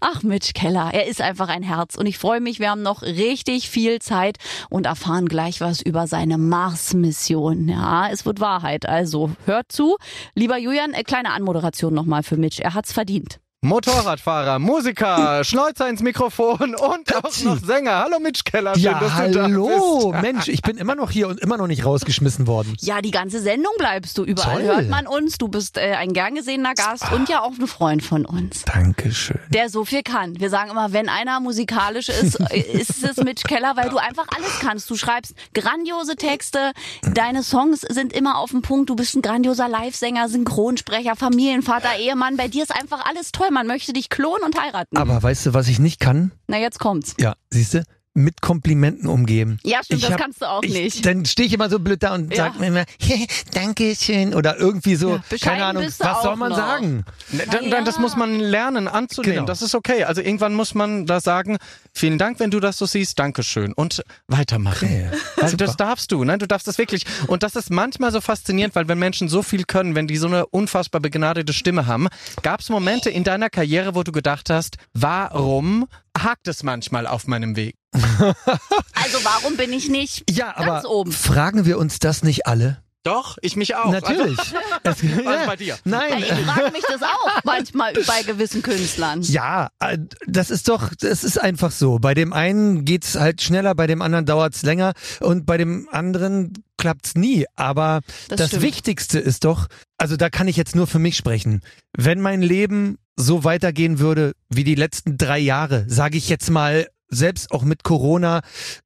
[0.00, 1.94] Ach, Mitch Keller, er ist einfach ein Herz.
[1.94, 4.38] Und ich freue mich, wir haben noch richtig viel Zeit
[4.68, 7.68] und erfahren gleich was über seine Mars-Mission.
[7.68, 8.88] Ja, es wird Wahrheit.
[8.88, 9.98] Also hört zu.
[10.34, 12.60] Lieber Julian, äh, kleine Anmoderation nochmal für Mitch.
[12.60, 13.38] Er hat's verdient.
[13.66, 17.98] Motorradfahrer, Musiker, Schnäuzer ins Mikrofon und auch noch Sänger.
[17.98, 20.22] Hallo Mitch Keller, schön, Ja, dass du da hallo, bist.
[20.22, 22.76] Mensch, ich bin immer noch hier und immer noch nicht rausgeschmissen worden.
[22.80, 24.22] Ja, die ganze Sendung bleibst du.
[24.22, 24.76] Überall Toll.
[24.76, 25.38] hört man uns.
[25.38, 28.62] Du bist äh, ein gern gesehener Gast und ja auch ein Freund von uns.
[28.64, 29.40] Dankeschön.
[29.48, 30.38] Der so viel kann.
[30.38, 34.26] Wir sagen immer, wenn einer musikalisch ist, äh, ist es Mitch Keller, weil du einfach
[34.36, 34.88] alles kannst.
[34.88, 36.70] Du schreibst grandiose Texte,
[37.02, 42.36] deine Songs sind immer auf dem Punkt, du bist ein grandioser Live-Sänger, Synchronsprecher, Familienvater, Ehemann.
[42.36, 43.48] Bei dir ist einfach alles toll.
[43.56, 44.98] Man möchte dich klonen und heiraten.
[44.98, 46.30] Aber weißt du, was ich nicht kann?
[46.46, 47.14] Na, jetzt kommt's.
[47.18, 47.84] Ja, siehst du?
[48.18, 49.60] Mit Komplimenten umgehen.
[49.62, 51.04] Ja, stimmt, das hab- kannst du auch ich, nicht.
[51.04, 52.44] Dann stehe ich immer so blöd da und Ja.
[52.46, 52.84] sag mir immer,
[53.52, 56.56] Dankeschön oder irgendwie so, Ja, keine Ahnung, was soll man noch.
[56.56, 57.04] sagen?
[57.30, 59.34] Ne, Dann, dann, das muss man lernen anzunehmen.
[59.36, 59.46] Genau.
[59.46, 60.04] Das ist okay.
[60.04, 61.58] Also irgendwann muss man da sagen,
[61.94, 64.88] vielen Dank, wenn du das so siehst, Dankeschön und weitermachen.
[64.88, 65.10] Okay.
[65.40, 66.38] Also das darfst du, ne?
[66.38, 67.04] Du darfst das wirklich.
[67.26, 70.26] Und das ist manchmal so faszinierend, weil wenn Menschen so viel können, wenn die so
[70.26, 72.08] eine unfassbar begnadete Stimme haben,
[72.42, 75.86] gab es Momente in deiner Karriere, wo du gedacht hast, warum
[76.18, 77.74] hakt es manchmal auf meinem Weg?
[78.94, 81.12] Also warum bin ich nicht Ja, ganz aber oben?
[81.12, 82.82] fragen wir uns das nicht alle?
[83.04, 83.92] Doch, ich mich auch.
[83.92, 84.36] Natürlich.
[84.36, 85.06] Es- Also
[85.46, 85.76] bei dir.
[85.84, 86.18] Nein.
[86.24, 89.22] Ich frage mich das auch manchmal bei gewissen Künstlern.
[89.22, 92.00] Ja, äh, das ist doch, das ist einfach so.
[92.00, 96.52] Bei dem einen geht's halt schneller, bei dem anderen dauert's länger und bei dem anderen
[96.78, 97.46] klappt's nie.
[97.54, 98.62] Aber Das das, stimmt.
[98.64, 101.60] Wichtigste ist doch, also da kann ich jetzt nur für mich sprechen.
[101.96, 106.88] Wenn mein Leben so weitergehen würde wie die letzten drei Jahre, sage ich jetzt mal,
[107.08, 108.40] selbst auch mit Corona,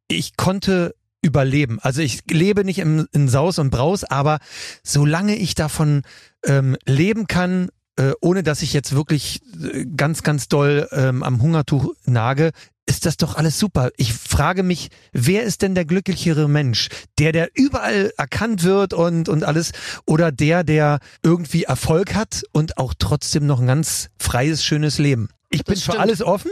[0.08, 1.78] ich konnte überleben.
[1.80, 4.38] Also ich lebe nicht im, in Saus und Braus, aber
[4.82, 6.02] solange ich davon
[6.44, 11.42] ähm, leben kann, äh, ohne dass ich jetzt wirklich äh, ganz, ganz doll ähm, am
[11.42, 12.52] Hungertuch nage,
[12.86, 13.90] ist das doch alles super.
[13.96, 16.88] Ich frage mich, wer ist denn der glücklichere Mensch?
[17.18, 19.72] Der, der überall erkannt wird und, und alles,
[20.06, 25.28] oder der, der irgendwie Erfolg hat und auch trotzdem noch ein ganz freies, schönes Leben?
[25.50, 25.96] Ich bin stimmt.
[25.96, 26.50] für alles offen,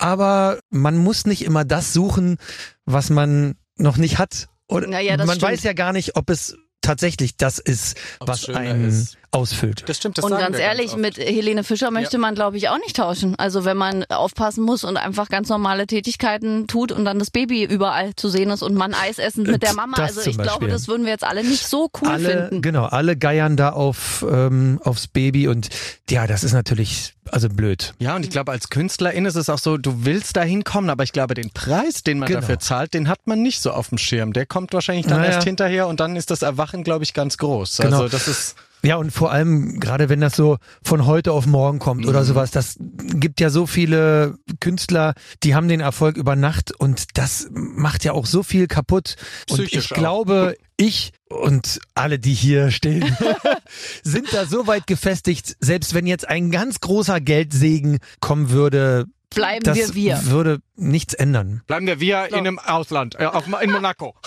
[0.00, 2.36] aber man muss nicht immer das suchen,
[2.84, 4.48] was man noch nicht hat.
[4.68, 5.52] Oder Naja, das man stimmt.
[5.52, 9.18] weiß ja gar nicht, ob es tatsächlich das ist, Ob's was einen ist.
[9.32, 9.84] Ausfüllt.
[9.88, 10.98] Das stimmt, das Und sagen ganz wir ehrlich, oft.
[10.98, 13.36] mit Helene Fischer möchte man, glaube ich, auch nicht tauschen.
[13.38, 17.62] Also wenn man aufpassen muss und einfach ganz normale Tätigkeiten tut und dann das Baby
[17.64, 19.96] überall zu sehen ist und man Eis essen mit der Mama.
[19.96, 22.62] Das Also ich glaube, das würden wir jetzt alle nicht so cool alle, finden.
[22.62, 25.68] genau, alle geiern da auf ähm, aufs Baby und
[26.08, 27.94] ja, das ist natürlich also blöd.
[28.00, 31.04] Ja, und ich glaube, als Künstlerin ist es auch so, du willst da hinkommen, aber
[31.04, 32.40] ich glaube, den Preis, den man Genau.
[32.40, 34.32] dafür zahlt, den hat man nicht so auf dem Schirm.
[34.32, 35.34] Der kommt wahrscheinlich dann Naja.
[35.34, 37.76] erst hinterher und dann ist das Erwachen, glaube ich, ganz groß.
[37.76, 37.98] Genau.
[38.02, 41.78] Also das ist Ja, und vor allem, gerade wenn das so von heute auf morgen
[41.78, 42.08] kommt Mhm.
[42.08, 47.04] oder sowas, das gibt ja so viele Künstler, die haben den Erfolg über Nacht und
[47.18, 49.16] das macht ja auch so viel kaputt.
[49.50, 49.96] Und Psychisch ich auch.
[49.96, 53.16] glaube, ich und alle, die hier stehen,
[54.02, 59.62] sind da so weit gefestigt, selbst wenn jetzt ein ganz großer Geldsegen kommen würde, Bleiben
[59.62, 60.26] das wir wir.
[60.26, 61.62] würde nichts ändern.
[61.66, 64.14] bleiben wir wir in einem Ausland, äh, auf, in Monaco.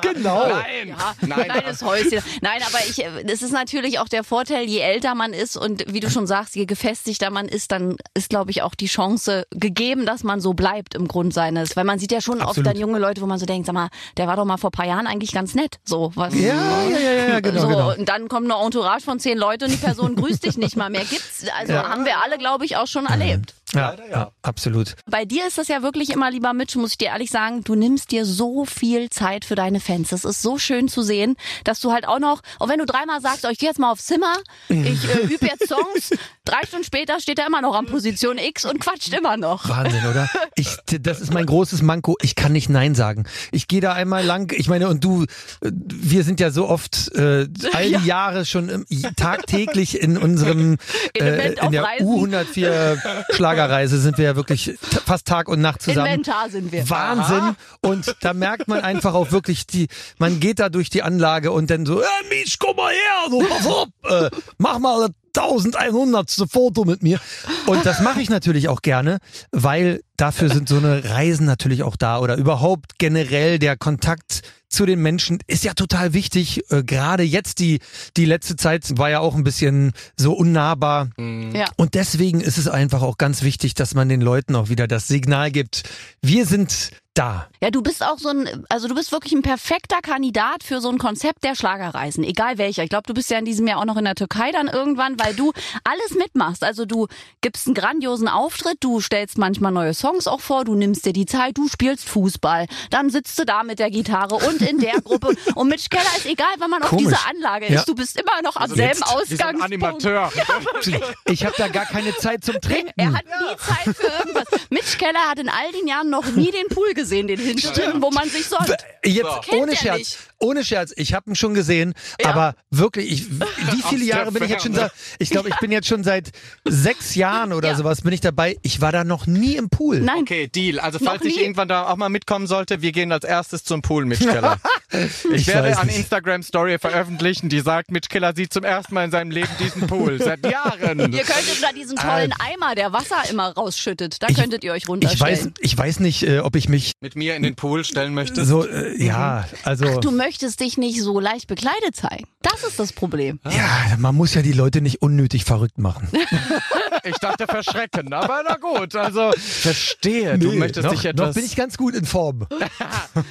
[0.00, 0.48] Genau.
[0.48, 2.22] Nein, Ja, nein, kleines Häuschen.
[2.40, 6.00] Nein, aber ich, es ist natürlich auch der Vorteil, je älter man ist und wie
[6.00, 10.06] du schon sagst, je gefestigter man ist, dann ist, glaube ich, auch die Chance gegeben,
[10.06, 11.76] dass man so bleibt im Grund seines.
[11.76, 12.66] Weil man sieht ja schon oft Absolut.
[12.68, 14.72] dann junge Leute, wo man so denkt, sag mal, der war doch mal vor ein
[14.72, 15.78] paar Jahren eigentlich ganz nett.
[15.84, 16.34] So, was?
[16.34, 16.54] Ja,
[16.84, 17.94] ja, ja, ja, genau, so, genau.
[17.94, 20.90] und dann kommt eine Entourage von zehn Leuten und die Person grüßt dich nicht mal
[20.90, 21.04] mehr.
[21.04, 23.54] Gibt's, also haben wir alle, glaube ich, auch schon erlebt.
[23.74, 24.10] Ja, ja.
[24.10, 24.96] ja, absolut.
[25.06, 27.74] Bei dir ist das ja wirklich immer, lieber Mitch, muss ich dir ehrlich sagen, du
[27.74, 30.10] nimmst dir so viel Zeit für deine Fans.
[30.10, 33.20] Das ist so schön zu sehen, dass du halt auch noch, auch wenn du dreimal
[33.20, 34.34] sagst, oh, ich gehe jetzt mal aufs Zimmer,
[34.68, 36.10] ich äh, übe jetzt Songs,
[36.48, 39.68] drei Stunden später steht er immer noch an Position X und quatscht immer noch.
[39.68, 40.28] Wahnsinn, oder?
[40.54, 42.16] Ich, das ist mein großes Manko.
[42.22, 43.24] Ich kann nicht Nein sagen.
[43.52, 44.52] Ich gehe da einmal lang.
[44.56, 48.68] Ich meine, und du, äh, wir sind ja so oft äh, all die Jahre schon
[48.68, 50.78] im, tagtäglich in unserem
[51.14, 52.06] äh, in der Reisen.
[52.06, 56.06] U104 Schlagerreise sind wir ja wirklich fast Tag und Nacht zusammen.
[56.06, 56.88] Inventar sind wir.
[56.88, 57.56] Wahnsinn.
[57.80, 61.70] Und da merkt man einfach auch wirklich die, man geht da durch die Anlage und
[61.70, 66.46] dann so, äh, Misch, komm mal her, du, pass auf, äh, mach mal das 1100.
[66.50, 67.20] Foto mit mir.
[67.66, 69.18] Und das mache ich natürlich auch gerne,
[69.50, 74.84] weil dafür sind so eine Reisen natürlich auch da oder überhaupt generell der Kontakt zu
[74.84, 76.70] den Menschen ist ja total wichtig.
[76.70, 77.80] Äh, Gerade jetzt die,
[78.16, 81.08] die letzte Zeit war ja auch ein bisschen so unnahbar.
[81.18, 81.66] Ja.
[81.76, 85.08] Und deswegen ist es einfach auch ganz wichtig, dass man den Leuten auch wieder das
[85.08, 85.88] Signal gibt.
[86.20, 87.48] Wir sind da.
[87.60, 90.88] Ja, du bist auch so ein, also du bist wirklich ein perfekter Kandidat für so
[90.88, 92.84] ein Konzept der Schlagerreisen, egal welcher.
[92.84, 95.18] Ich glaube, du bist ja in diesem Jahr auch noch in der Türkei dann irgendwann,
[95.18, 95.52] weil du
[95.82, 96.62] alles mitmachst.
[96.62, 97.08] Also du
[97.40, 101.26] gibst einen grandiosen Auftritt, du stellst manchmal neue Songs auch vor, du nimmst dir die
[101.26, 105.34] Zeit, du spielst Fußball, dann sitzt du da mit der Gitarre und in der Gruppe.
[105.54, 107.06] Und Mitch Keller ist egal, wenn man auf Komisch.
[107.06, 107.72] dieser Anlage ist.
[107.74, 107.82] Ja.
[107.84, 109.64] Du bist immer noch am Also selben jetzt wie so ein Ausgangspunkt.
[109.64, 110.32] Animateur.
[111.26, 112.92] Ich habe da gar keine Zeit zum Trinken.
[112.96, 114.44] Er hat nie Zeit für irgendwas.
[114.70, 118.10] Mitch Keller hat in all den Jahren noch nie den Pool gesehen, den hinteren, wo
[118.10, 118.74] man sich sonst.
[119.04, 120.18] Jetzt Kennt ohne er Scherz, nicht.
[120.38, 122.30] ohne Scherz, ich habe ihn schon gesehen, Ja.
[122.30, 124.90] aber wirklich, ich, wie viele Jahre bin ich jetzt schon da?
[125.18, 126.30] Ich glaube, ich bin jetzt schon seit
[126.64, 127.74] sechs Jahren oder Ja.
[127.76, 128.56] sowas bin ich dabei.
[128.62, 129.97] Ich war da noch nie im Pool.
[130.04, 130.78] Nein, Okay, Deal.
[130.80, 134.04] Also falls ich irgendwann da auch mal mitkommen sollte, wir gehen als erstes zum Pool,
[134.04, 134.58] Mitch Keller.
[134.90, 135.88] Ich, Ich werde an.
[135.90, 139.86] Instagram Story veröffentlichen, die sagt, Mitch Keller sieht zum ersten Mal in seinem Leben diesen
[139.86, 140.18] Pool.
[140.22, 140.98] Seit Jahren.
[141.12, 144.22] Ihr könntet da diesen tollen Eimer, der Wasser immer rausschüttet.
[144.22, 145.38] Da Ich- könntet ihr euch Ich runterstellen.
[145.46, 148.48] weiß, ich weiß nicht, äh, ob ich mich Mit mir in den Pool stellen möchtest.
[148.48, 150.00] so, äh, ja, also.
[150.00, 152.24] Du möchtest dich nicht so leicht bekleidet zeigen.
[152.40, 153.40] Das ist das Problem.
[153.50, 156.08] Ja, man muss ja die Leute nicht unnötig verrückt machen.
[157.04, 158.94] Ich dachte verschrecken, aber na gut.
[158.96, 160.38] Also verstehe.
[160.38, 161.34] Du Nee, möchtest noch, dich noch etwas.
[161.34, 162.46] bin ich ganz gut in Form.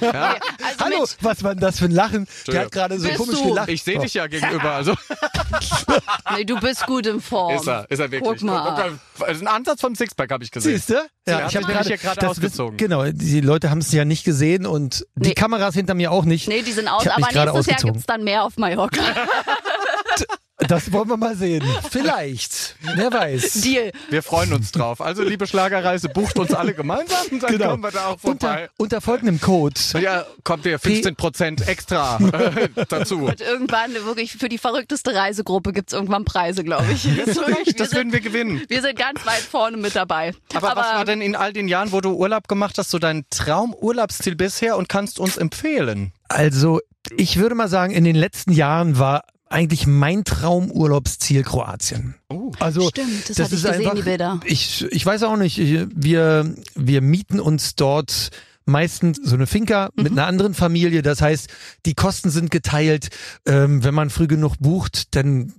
[0.00, 2.26] Also Hallo, mit, was war denn das für ein Lachen?
[2.46, 3.48] Der hat gerade so Bist komisch du?
[3.48, 3.68] gelacht.
[3.68, 4.72] ich sehe dich ja gegenüber.
[4.72, 4.94] Also
[6.36, 7.54] nee, du bist gut in Form.
[7.54, 8.40] ist er, ist er wirklich.
[8.40, 8.98] Guck mal.
[9.20, 10.72] Also ein Ansatz vom Sixpack habe ich gesehen.
[10.74, 10.94] Siehst du?
[11.26, 12.74] Ja, ich nämlich hier gerade das ausgezogen.
[12.78, 15.34] wissen- Genau, die Leute haben es ja nicht gesehen und die Nee.
[15.34, 16.48] Kameras hinter mir auch nicht.
[16.48, 17.92] Nee, die sind aus, aber mich nächstes Jahr ausgezogen.
[17.94, 19.00] gibt's dann mehr auf Mallorca.
[20.66, 21.62] Das wollen wir mal sehen.
[21.88, 22.74] Vielleicht.
[22.96, 23.60] Wer weiß.
[23.60, 23.92] Deal.
[24.10, 25.00] Wir freuen uns drauf.
[25.00, 27.70] Also liebe Schlagerreise, bucht uns alle gemeinsam, dann Genau.
[27.70, 28.70] kommen wir da auch Unter, vorbei.
[28.76, 29.80] unter folgendem Code.
[30.00, 33.26] Ja, kommt ihr 15% extra äh, dazu.
[33.26, 37.06] Und irgendwann wirklich für die verrückteste Reisegruppe gibt's irgendwann Preise, glaube ich.
[37.06, 38.60] Recht, das würden wir gewinnen.
[38.68, 40.34] wir sind ganz weit vorne mit dabei.
[40.54, 43.24] Aber, was war denn in all den Jahren, wo du Urlaub gemacht hast, so dein
[43.30, 46.12] Traumurlaubsziel bisher und kannst uns empfehlen?
[46.28, 46.80] Also,
[47.16, 52.14] ich würde mal sagen, in den letzten Jahren war eigentlich mein Traumurlaubsziel Kroatien.
[52.28, 52.52] Oh.
[52.58, 54.40] Also, Stimmt, das das ist gesehen, einfach, die Bilder.
[54.44, 58.30] Ich, ich weiß auch nicht, wir, wir mieten uns dort
[58.68, 60.18] meistens so eine Finca mit Mhm.
[60.18, 61.02] einer anderen Familie.
[61.02, 61.48] Das heißt,
[61.86, 63.08] die Kosten sind geteilt.
[63.46, 65.52] Ähm, wenn man früh genug bucht, dann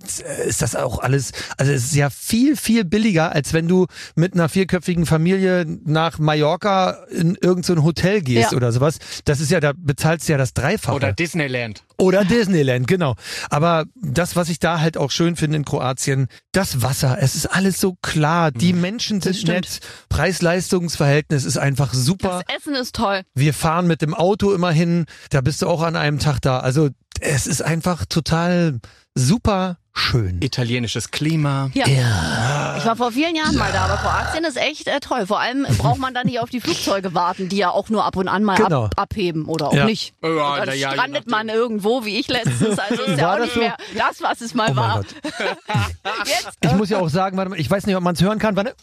[0.46, 4.34] ist das auch alles, also es ist ja viel, viel billiger, als wenn du mit
[4.34, 8.56] einer vierköpfigen Familie nach Mallorca in irgendein so Hotel gehst Ja.
[8.56, 8.98] oder sowas.
[9.24, 10.94] Das ist ja, da bezahlst du ja das Dreifache.
[10.96, 11.82] Oder Disneyland.
[11.98, 13.16] Oder Disneyland, genau.
[13.50, 17.46] Aber das, was ich da halt auch schön finde in Kroatien, das Wasser, es ist
[17.46, 18.50] alles so klar.
[18.50, 19.80] Die Menschen sind nett.
[20.08, 22.42] Preis-Leistungs-Verhältnis ist einfach super.
[22.46, 23.22] Das Essen ist toll.
[23.34, 25.06] Wir fahren mit dem Auto immer hin.
[25.30, 26.58] Da bist du auch an einem Tag da.
[26.58, 28.80] Also es ist einfach total
[29.14, 30.40] super schön.
[30.42, 31.70] Italienisches Klima.
[31.74, 31.86] Ja.
[31.88, 32.74] Ja.
[32.78, 35.26] Ich war vor vielen Jahren mal da, aber Kroatien ist echt äh, toll.
[35.26, 38.16] Vor allem braucht man da nicht auf die Flugzeuge warten, die ja auch nur ab
[38.16, 38.84] und an mal Genau.
[38.86, 39.84] ab, abheben oder auch Ja.
[39.84, 40.14] nicht.
[40.22, 40.28] Ja,
[40.60, 42.78] Und dann ja, strandet man irgendwo, wie ich letztens.
[42.78, 43.60] Also ist ja War auch das nicht so?
[43.60, 45.04] mehr das, was es mal Oh war.
[46.62, 48.56] Ich muss ja auch sagen, warte mal, ich weiß nicht, ob man es hören kann.
[48.56, 48.74] Warte,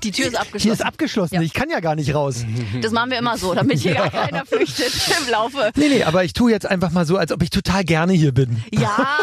[0.04, 0.72] die Tür ist hier abgeschlossen.
[0.72, 1.34] ist abgeschlossen.
[1.36, 1.40] Ja.
[1.42, 2.44] Ich kann ja gar nicht raus.
[2.82, 5.70] Das machen wir immer so, damit hier gar keiner flüchtet im Laufe.
[5.76, 8.32] Nee, nee, aber ich tue jetzt einfach mal so, als ob ich total gerne hier
[8.32, 8.62] bin.
[8.72, 9.16] Ja,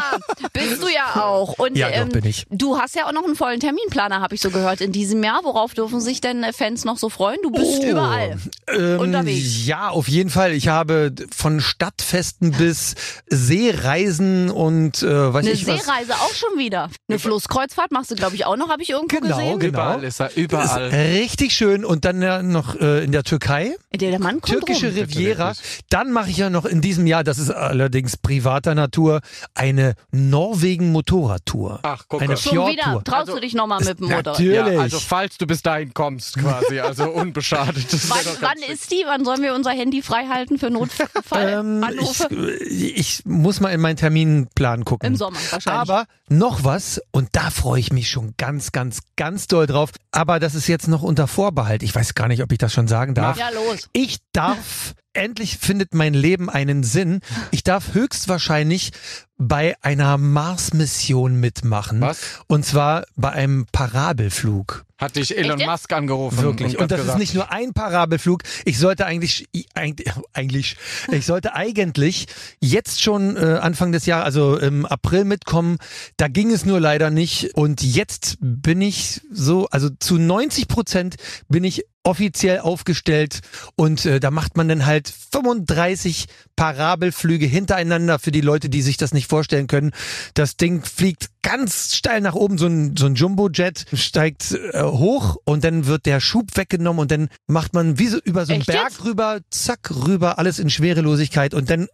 [0.54, 1.60] bist du ja auch.
[1.60, 2.46] Und Ja, doch, ähm, bin ich.
[2.50, 5.42] du hast ja auch noch einen vollen Terminplaner, habe ich so gehört, in diesem Jahr.
[5.44, 7.38] Worauf dürfen sich denn äh, Fans noch so freuen?
[7.44, 7.86] Du bist Oh.
[7.86, 8.38] überall.
[8.68, 9.66] Ähm, Unterwegs.
[9.66, 10.54] Ja, auf jeden Fall.
[10.54, 12.96] Ich habe von Stadtfesten bis
[13.30, 15.84] Seereisen und äh, weiß Eine ich was.
[15.86, 16.90] Seereise auch schon wieder.
[17.10, 19.60] Eine Flusskreuzfahrt machst du, glaube ich, auch noch, habe ich irgendwo Genau, gesehen.
[19.60, 19.70] genau.
[19.70, 20.36] Überall ist er,
[20.78, 24.46] Ist richtig schön und dann ja noch äh, in der Türkei, Der, der Mann kommt
[24.60, 24.96] türkische rum.
[24.96, 25.54] Riviera.
[25.90, 29.22] Dann mache ich ja noch in diesem Jahr, das ist allerdings privater Natur,
[29.54, 31.80] eine Norwegen Motorradtour.
[31.84, 32.38] Ach, guck eine mal.
[32.38, 32.84] Schon wieder.
[32.84, 33.04] Fjordtour.
[33.04, 34.26] Traust Also, du dich nochmal mit dem Motorrad?
[34.26, 34.54] Natürlich.
[34.74, 37.92] Ja, also falls du bis dahin kommst quasi, also unbeschadet.
[37.92, 39.04] Das Wann, doch ganz wann ist die?
[39.06, 42.28] Wann sollen wir unser Handy frei halten für Ähm, Notfallanrufe?
[42.70, 45.08] ich, ich muss mal in meinen Terminplan gucken.
[45.08, 45.82] Im Sommer wahrscheinlich.
[45.90, 49.92] Aber noch was, und da freue ich mich schon ganz, ganz, ganz doll drauf.
[50.12, 51.84] Aber das ist jetzt noch unter Vorbehalt.
[51.84, 53.38] Ich weiß gar nicht, ob ich das schon sagen darf.
[53.38, 53.90] ja, los.
[53.94, 57.20] Ich darf, endlich findet mein Leben einen Sinn.
[57.52, 58.92] Ich darf höchstwahrscheinlich
[59.38, 62.02] bei einer Mars-Mission mitmachen.
[62.02, 62.42] Was?
[62.48, 64.86] Und zwar bei einem Parabelflug.
[64.98, 65.70] Hat dich Elon Echt?
[65.70, 66.42] Musk angerufen.
[66.42, 66.78] Wirklich.
[66.78, 68.44] Und hat das ist gesagt, nicht nur ein Parabelflug.
[68.64, 70.78] Ich sollte eigentlich, eigentlich, eigentlich,
[71.12, 72.28] ich sollte eigentlich
[72.62, 75.78] jetzt schon äh, Anfang des Jahres, also im April mitkommen.
[76.16, 77.54] Da ging es nur leider nicht.
[77.56, 81.16] Und jetzt bin ich so, also zu 90 Prozent
[81.50, 83.42] bin ich offiziell aufgestellt
[83.76, 88.98] und äh, da macht man dann halt 35 Parabelflüge hintereinander für die Leute, die sich
[88.98, 89.92] das nicht vorstellen können.
[90.34, 95.38] Das Ding fliegt ganz steil nach oben, so ein, so ein Jumbo-Jet steigt äh, hoch
[95.46, 98.62] und dann wird der Schub weggenommen und dann macht man wie so über so einen
[98.62, 99.06] Echt Berg jetzt?
[99.06, 101.88] rüber, zack, rüber, alles in Schwerelosigkeit und dann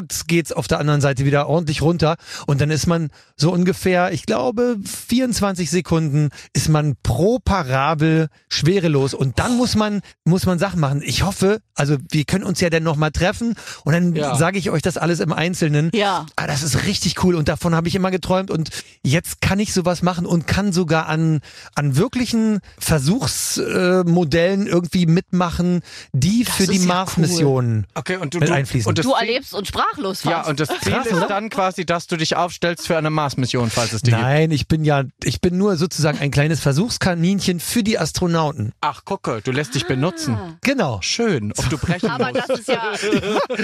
[0.00, 4.12] jetzt geht's auf der anderen Seite wieder ordentlich runter und dann ist man so ungefähr,
[4.12, 10.58] ich glaube, 24 Sekunden ist man pro Parabel schwerelos und dann muss man muss man
[10.58, 11.02] Sachen machen.
[11.04, 14.34] Ich hoffe, also wir können uns ja dann noch mal treffen und dann Ja.
[14.36, 15.90] sage ich euch das alles im Einzelnen.
[15.94, 16.26] Ja.
[16.36, 18.70] Ah, das ist richtig cool und davon habe ich immer geträumt und
[19.02, 21.40] jetzt kann ich sowas machen und kann sogar an
[21.74, 25.80] an wirklichen Versuchsmodellen äh, Modellen irgendwie mitmachen,
[26.12, 28.88] die für die ja Mars-Missionen Okay, und du, mit einfließen.
[28.88, 30.50] Und das Du erlebst und sprachlos Ja, fast.
[30.50, 31.26] und das Ziel Krass, ist oder?
[31.28, 34.16] dann quasi, dass du dich aufstellst für eine Mars-Mission, falls es gibt.
[34.16, 38.72] Nein, ich bin ja, ich bin nur sozusagen ein kleines Versuchskaninchen für die Astronauten.
[38.80, 40.36] Ach, gucke, du lässt dich benutzen.
[40.62, 40.98] Genau.
[41.02, 42.48] Schön, ob du brechen aber musst.
[42.48, 42.92] das ist ja,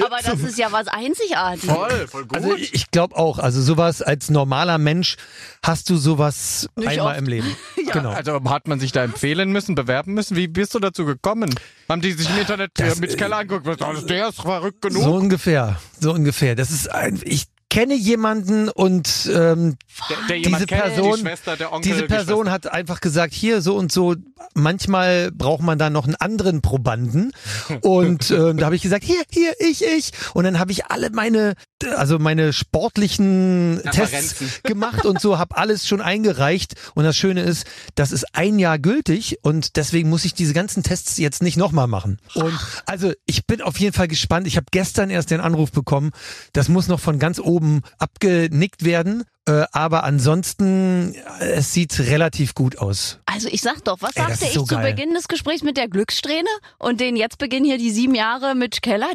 [0.04, 1.74] aber das ist ja was Einzigartiges.
[1.74, 2.36] Voll, voll gut.
[2.36, 5.16] Also ich, ich glaube auch, also sowas als normaler Mensch
[5.62, 7.18] hast du sowas Nicht einmal oft.
[7.18, 7.56] im Leben.
[7.92, 8.10] Genau.
[8.10, 10.36] Also hat man sich da empfehlen müssen, bewerben müssen?
[10.36, 11.54] Wie bist du dazu gekommen?
[11.88, 13.80] Haben die sich im Internet Das, äh, mit Keller angeguckt?
[13.80, 15.04] Was, der ist verrückt genug.
[15.04, 16.56] So ungefähr, so ungefähr.
[16.56, 19.76] Das ist ein, ich kenne jemanden und ähm,
[20.08, 22.52] Der, der diese kennt, Person, die Schwester, der Onkel, diese die Person Schwester.
[22.52, 24.14] hat einfach gesagt, hier so und so,
[24.54, 27.32] manchmal braucht man da noch einen anderen Probanden.
[27.82, 30.12] Und äh, da habe ich gesagt, hier, hier, ich, ich.
[30.34, 31.54] Und dann habe ich alle meine,
[31.96, 36.74] also meine sportlichen Tests gemacht und so, habe alles schon eingereicht.
[36.94, 40.82] Und das Schöne ist, das ist ein Jahr gültig und deswegen muss ich diese ganzen
[40.82, 42.18] Tests jetzt nicht nochmal machen.
[42.34, 44.46] Und also ich bin auf jeden Fall gespannt.
[44.46, 46.12] Ich habe gestern erst den Anruf bekommen.
[46.52, 47.55] Das muss noch von ganz oben
[47.98, 49.24] abgenickt werden.
[49.48, 53.20] Äh, aber ansonsten, äh, es sieht relativ gut aus.
[53.26, 54.92] Also ich sag doch, was Ey, sagte ich so zu geil.
[54.92, 58.82] Beginn des Gesprächs mit der Glückssträhne und den jetzt beginnen hier die sieben Jahre mit
[58.82, 59.06] Keller?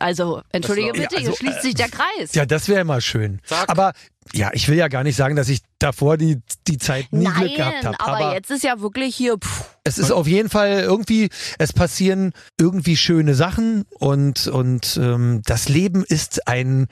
[0.00, 2.34] Also, entschuldige bitte, Ja, also, hier schließt sich der Kreis.
[2.34, 3.40] Ja, das wäre immer schön.
[3.44, 3.68] Sag.
[3.68, 3.92] Aber
[4.32, 7.34] ja, ich will ja gar nicht sagen, dass ich davor die, die Zeit nie Nein,
[7.34, 8.00] Glück gehabt habe.
[8.00, 12.32] aber, jetzt ist ja wirklich hier, pff, es ist auf jeden Fall irgendwie, es passieren
[12.58, 16.86] irgendwie schöne Sachen und, und ähm, das Leben ist ein,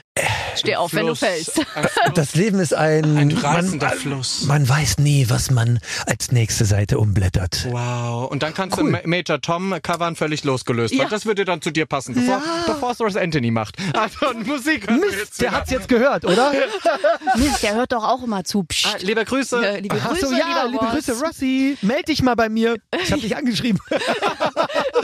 [0.59, 1.19] steh auf, wenn du Fluss.
[1.21, 1.53] fällst.
[1.73, 1.91] Fluss.
[2.15, 4.45] das Leben ist ein, Ein man, reißender Fluss.
[4.47, 7.67] man weiß nie, was man als nächste Seite umblättert.
[7.71, 8.31] Wow.
[8.31, 8.85] Und dann kannst Cool.
[8.85, 10.95] du Ma- Major Tom covern völlig losgelöst.
[10.95, 11.07] Ja.
[11.09, 13.77] Das würde dann zu dir passen, bevor, bevor es Ross Anthony macht.
[13.95, 16.53] Also Musik Mist, der hat's jetzt gehört, oder?
[17.37, 18.65] Mist, der hört doch auch immer zu.
[18.85, 19.65] Ah, liebe Grüße.
[19.65, 21.07] Äh, liebe Ach Grüße, so, ja, lieber liebe Ross.
[21.07, 21.79] Grüße, Rossi.
[21.83, 22.77] Meld dich mal bei mir.
[23.03, 23.81] Ich habe dich angeschrieben.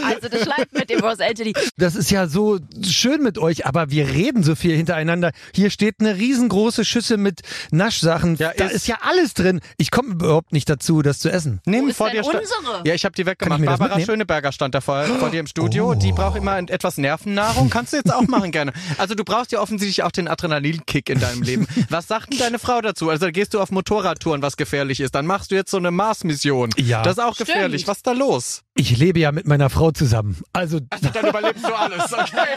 [0.05, 1.53] Also das schleift mit dem Ross Anthony.
[1.77, 5.33] Das ist ja so schön mit euch, aber wir reden so viel hintereinander.
[5.55, 8.37] Hier steht eine riesengroße Schüssel mit Naschsachen.
[8.37, 9.61] Ja, da ist- ist ja alles drin.
[9.79, 11.61] Ich komme überhaupt nicht dazu, das zu essen.
[11.67, 12.83] Ist vor denn dir sta- unsere?
[12.87, 13.65] Ja, ich habe die weggemacht.
[13.65, 14.07] Barbara mitnehmen?
[14.07, 15.95] Schöneberger stand da vor, vor dir im Studio.
[15.95, 17.71] Die braucht immer etwas Nervennahrung.
[17.71, 18.73] Kannst du jetzt auch machen gerne.
[18.99, 21.67] Also du brauchst ja offensichtlich auch den Adrenalinkick in deinem Leben.
[21.91, 23.11] Was sagt denn deine Frau dazu?
[23.11, 25.15] Also gehst du auf Motorradtouren, was gefährlich ist.
[25.15, 26.71] Dann machst du jetzt so eine Mars-Mission.
[26.77, 27.03] Ja.
[27.03, 27.49] Das ist auch Stimmt.
[27.51, 27.87] gefährlich.
[27.87, 28.63] Was ist da los?
[28.77, 30.37] Ich lebe ja mit meiner Frau zusammen.
[30.53, 32.03] Also Also dann überlebst du alles.
[32.13, 32.57] Okay.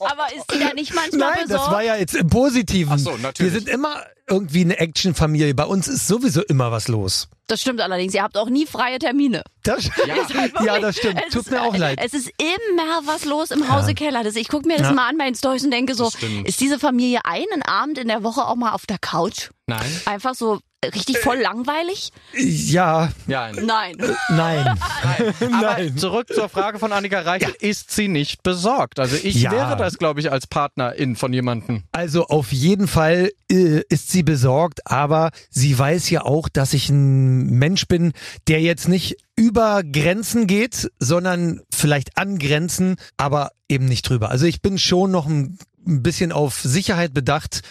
[0.00, 1.66] Aber ist die da nicht manchmal Nein, besorgt?
[1.66, 2.92] das war ja jetzt im Positiven.
[2.94, 3.52] Ach so, natürlich.
[3.52, 5.54] Wir sind immer irgendwie eine Actionfamilie.
[5.54, 7.28] Bei uns ist sowieso immer was los.
[7.48, 8.14] Das stimmt allerdings.
[8.14, 9.42] Ihr habt auch nie freie Termine.
[9.64, 10.16] Das, ja.
[10.16, 10.80] Wirklich.
[10.80, 11.20] das stimmt.
[11.26, 11.98] Es Tut ist, mir auch leid.
[12.02, 14.22] Es ist immer was los im Hause Keller.
[14.24, 14.92] Das, ich gucke mir das Ja.
[14.92, 16.10] mal an bei den Stories und denke so,
[16.44, 19.50] ist diese Familie einen Abend in der Woche auch mal auf der Couch?
[19.66, 20.00] Nein.
[20.06, 22.10] Einfach so richtig voll langweilig?
[22.34, 23.50] Ja, Ja.
[23.52, 23.96] Nein.
[24.30, 24.66] nein.
[25.40, 25.96] Aber Nein.
[25.96, 27.54] zurück zur Frage von Annika Reichel.
[27.60, 28.98] Ist sie nicht besorgt?
[28.98, 29.52] Also ich Ja.
[29.52, 31.84] wäre das, glaube ich, als Partnerin von jemandem.
[31.92, 36.88] Also auf jeden Fall äh, ist sie besorgt, aber sie weiß ja auch, dass ich
[36.90, 38.12] ein Mensch bin,
[38.48, 44.30] der jetzt nicht über Grenzen geht, sondern vielleicht an Grenzen, aber eben nicht drüber.
[44.30, 47.62] Also ich bin schon noch ein ein bisschen auf Sicherheit bedacht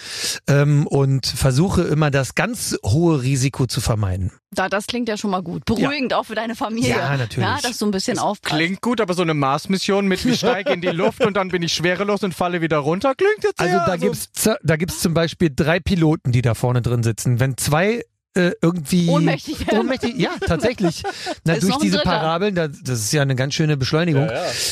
[0.47, 4.31] ähm, und versuche immer das ganz hohe Risiko zu vermeiden.
[4.53, 5.63] Da, das klingt ja schon mal gut.
[5.65, 6.89] Beruhigend auch für deine Familie.
[6.89, 7.47] Ja, natürlich.
[7.47, 8.53] Ja, dass du ein bisschen aufpasst.
[8.53, 11.63] Klingt gut, aber so eine Mars-Mission mit ich steige in die Luft und dann bin
[11.63, 14.99] ich schwerelos und falle wieder runter, klingt jetzt Also sehr, da gibt's z- da gibt's
[14.99, 17.39] zum Beispiel drei Piloten, die da vorne drin sitzen.
[17.39, 19.79] Wenn zwei äh, irgendwie Ohnmächtig werden.
[19.79, 21.03] ohnmächtig, ja tatsächlich.
[21.43, 21.99] Na, durch diese.
[21.99, 24.29] Parabeln, da, das ist ja eine ganz schöne Beschleunigung.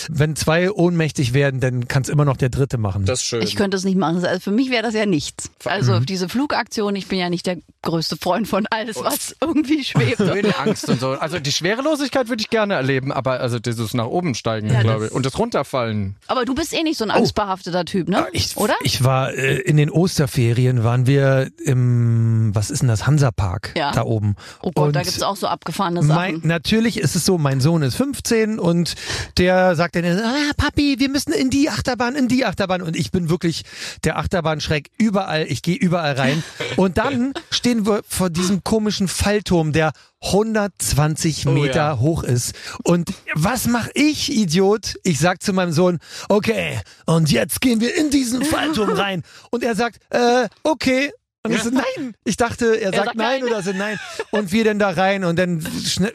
[0.10, 3.06] Wenn zwei ohnmächtig werden, dann kann es immer noch der Dritte machen.
[3.06, 3.42] Das ist schön.
[3.42, 4.24] Ich könnte es nicht machen.
[4.24, 5.52] Also für mich wäre das ja nichts.
[5.66, 6.06] Also Mhm.
[6.06, 10.20] diese Flugaktion, ich bin ja nicht der größte Freund von alles, was irgendwie schwebt.
[10.60, 11.12] Angst und so.
[11.12, 15.06] Also die Schwerelosigkeit würde ich gerne erleben, aber also dieses nach oben steigen, Ja, glaube
[15.08, 15.12] ich.
[15.12, 16.16] Und das runterfallen.
[16.28, 18.24] Aber du bist eh nicht so ein angstbehafteter Typ, ne?
[18.26, 18.30] Oh.
[18.34, 18.76] Ich, Oder?
[18.84, 23.92] Ich war äh, in den Osterferien, waren wir im, was ist denn das, Hansapark Ja.
[23.92, 24.36] da oben.
[24.62, 26.48] Oh Gott, da Und gibt's auch so abgefahrene Mein, Sachen.
[26.48, 28.96] natürlich ist es so, mein Sohn ist 15 und
[29.38, 32.82] der sagt dann, ah, Papi, wir müssen in die Achterbahn, in die Achterbahn.
[32.82, 33.64] Und ich bin wirklich
[34.04, 35.46] der Achterbahnschreck überall.
[35.48, 36.44] Ich gehe überall rein.
[36.76, 37.34] Und dann
[37.70, 42.00] stehen wir vor diesem komischen Fallturm, der 120 Oh, Meter ja.
[42.00, 42.56] hoch ist.
[42.84, 44.96] Und was mache ich, Idiot?
[45.04, 49.22] Ich sag zu meinem Sohn, okay, und jetzt gehen wir in diesen Fallturm rein.
[49.52, 51.12] Und er sagt, äh, okay.
[51.44, 52.16] Und ich so, nein.
[52.24, 53.50] Ich dachte, er sagt, sagt nein, nein.
[53.50, 54.00] oder so, nein.
[54.32, 55.64] Und wir dann da rein und dann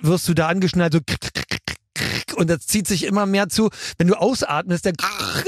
[0.02, 1.00] wirst du da angeschnallt, so
[2.36, 3.68] und das zieht sich immer mehr zu.
[3.98, 4.94] Wenn du ausatmest, dann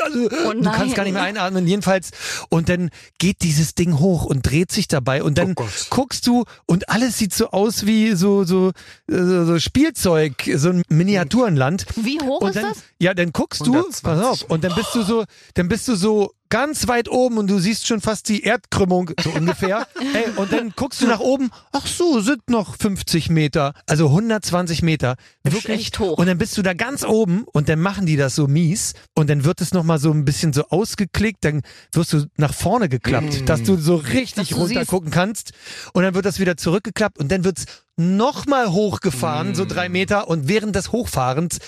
[0.03, 0.75] also, du Oh nein.
[0.75, 2.11] kannst gar nicht mehr einatmen, jedenfalls.
[2.51, 6.45] Und dann geht dieses Ding hoch und dreht sich dabei und dann Oh guckst du
[6.67, 8.73] und alles sieht so aus wie so so
[9.09, 11.87] so, so Spielzeug, so ein Miniaturenland.
[11.97, 12.79] Wie hoch Und ist dann, das?
[12.99, 14.03] ja, dann guckst du, 120.
[14.03, 17.49] pass auf, und dann bist du so, dann bist du so ganz weit oben und
[17.49, 19.87] du siehst schon fast die Erdkrümmung, so ungefähr.
[20.13, 24.83] hey, und dann guckst du nach oben, ach so, sind noch 50 Meter, also 120
[24.83, 25.17] Meter.
[25.45, 26.19] Wirklich echt hoch.
[26.19, 29.29] Und dann bist du da ganz oben und dann machen die das so mies und
[29.31, 33.49] dann wird es nochmal so ein bisschen so ausgeklickt, dann wirst du nach vorne geklappt,
[33.49, 35.53] dass du so richtig du runter siehst- gucken kannst
[35.93, 37.65] und dann wird das wieder zurückgeklappt und dann wird's
[37.97, 41.59] nochmal hochgefahren, so drei Meter und während des Hochfahrens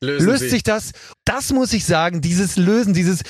[0.00, 0.90] Lösen löst sich das.
[1.24, 3.20] Das muss ich sagen, dieses Lösen, dieses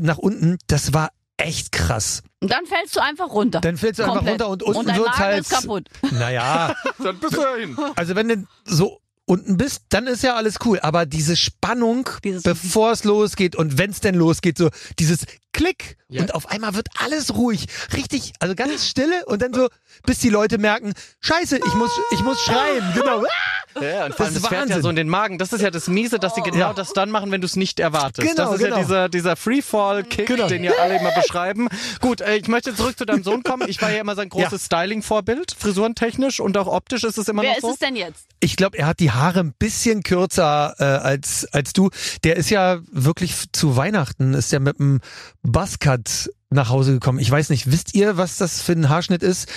[0.00, 2.22] nach unten, das war echt krass.
[2.40, 3.60] Und dann fällst du einfach runter.
[3.60, 4.40] Dann fällst du einfach Komplett.
[4.40, 5.88] runter und unten und dein wird's Magen halt- ist kaputt.
[6.12, 7.76] Naja, Dann bist du dahin.
[7.94, 10.78] also wenn du so unten bist, dann ist ja alles cool.
[10.80, 12.08] Aber diese Spannung,
[12.44, 16.22] bevor es losgeht und wenn es denn losgeht, so dieses Klick Ja.
[16.22, 17.66] und auf einmal wird alles ruhig.
[17.92, 19.68] Richtig, also ganz stille und dann so,
[20.04, 22.84] bis die Leute merken, scheiße, ich muss, ich muss schreien.
[22.94, 23.24] Genau.
[23.80, 25.38] Ja, und vor allem, ist das fährt ja so in den Magen.
[25.38, 26.72] Das ist ja das Miese, dass sie genau Ja.
[26.72, 28.28] das dann machen, wenn du es nicht erwartest.
[28.28, 28.76] Genau, das ist genau.
[28.76, 30.46] ja dieser, dieser Freefall-Kick, Genau.
[30.48, 31.68] den ja alle immer beschreiben.
[32.00, 33.68] Gut, äh, ich möchte zurück zu deinem Sohn kommen.
[33.68, 37.50] Ich war ja immer sein großes Styling-Vorbild, frisurentechnisch und auch optisch ist es immer Wer
[37.50, 37.70] noch ist so.
[37.72, 38.26] es denn jetzt?
[38.40, 41.90] Ich glaube, er hat die Haare ein bisschen kürzer äh, als, als du.
[42.24, 45.00] Der ist ja wirklich zu Weihnachten, ist ja mit einem
[45.42, 47.18] Buzzcut nach Hause gekommen.
[47.18, 49.48] Ich weiß nicht, wisst ihr, was das für ein Haarschnitt ist?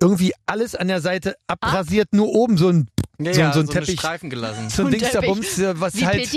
[0.00, 2.88] Irgendwie alles an der Seite abrasiert, nur oben so ein,
[3.18, 3.98] ja, so, ja, so ein eine Teppich.
[3.98, 4.68] Streifen gelassen.
[4.70, 5.20] So ein ein Dings da.
[5.22, 6.28] Bums, äh, was Wie halt,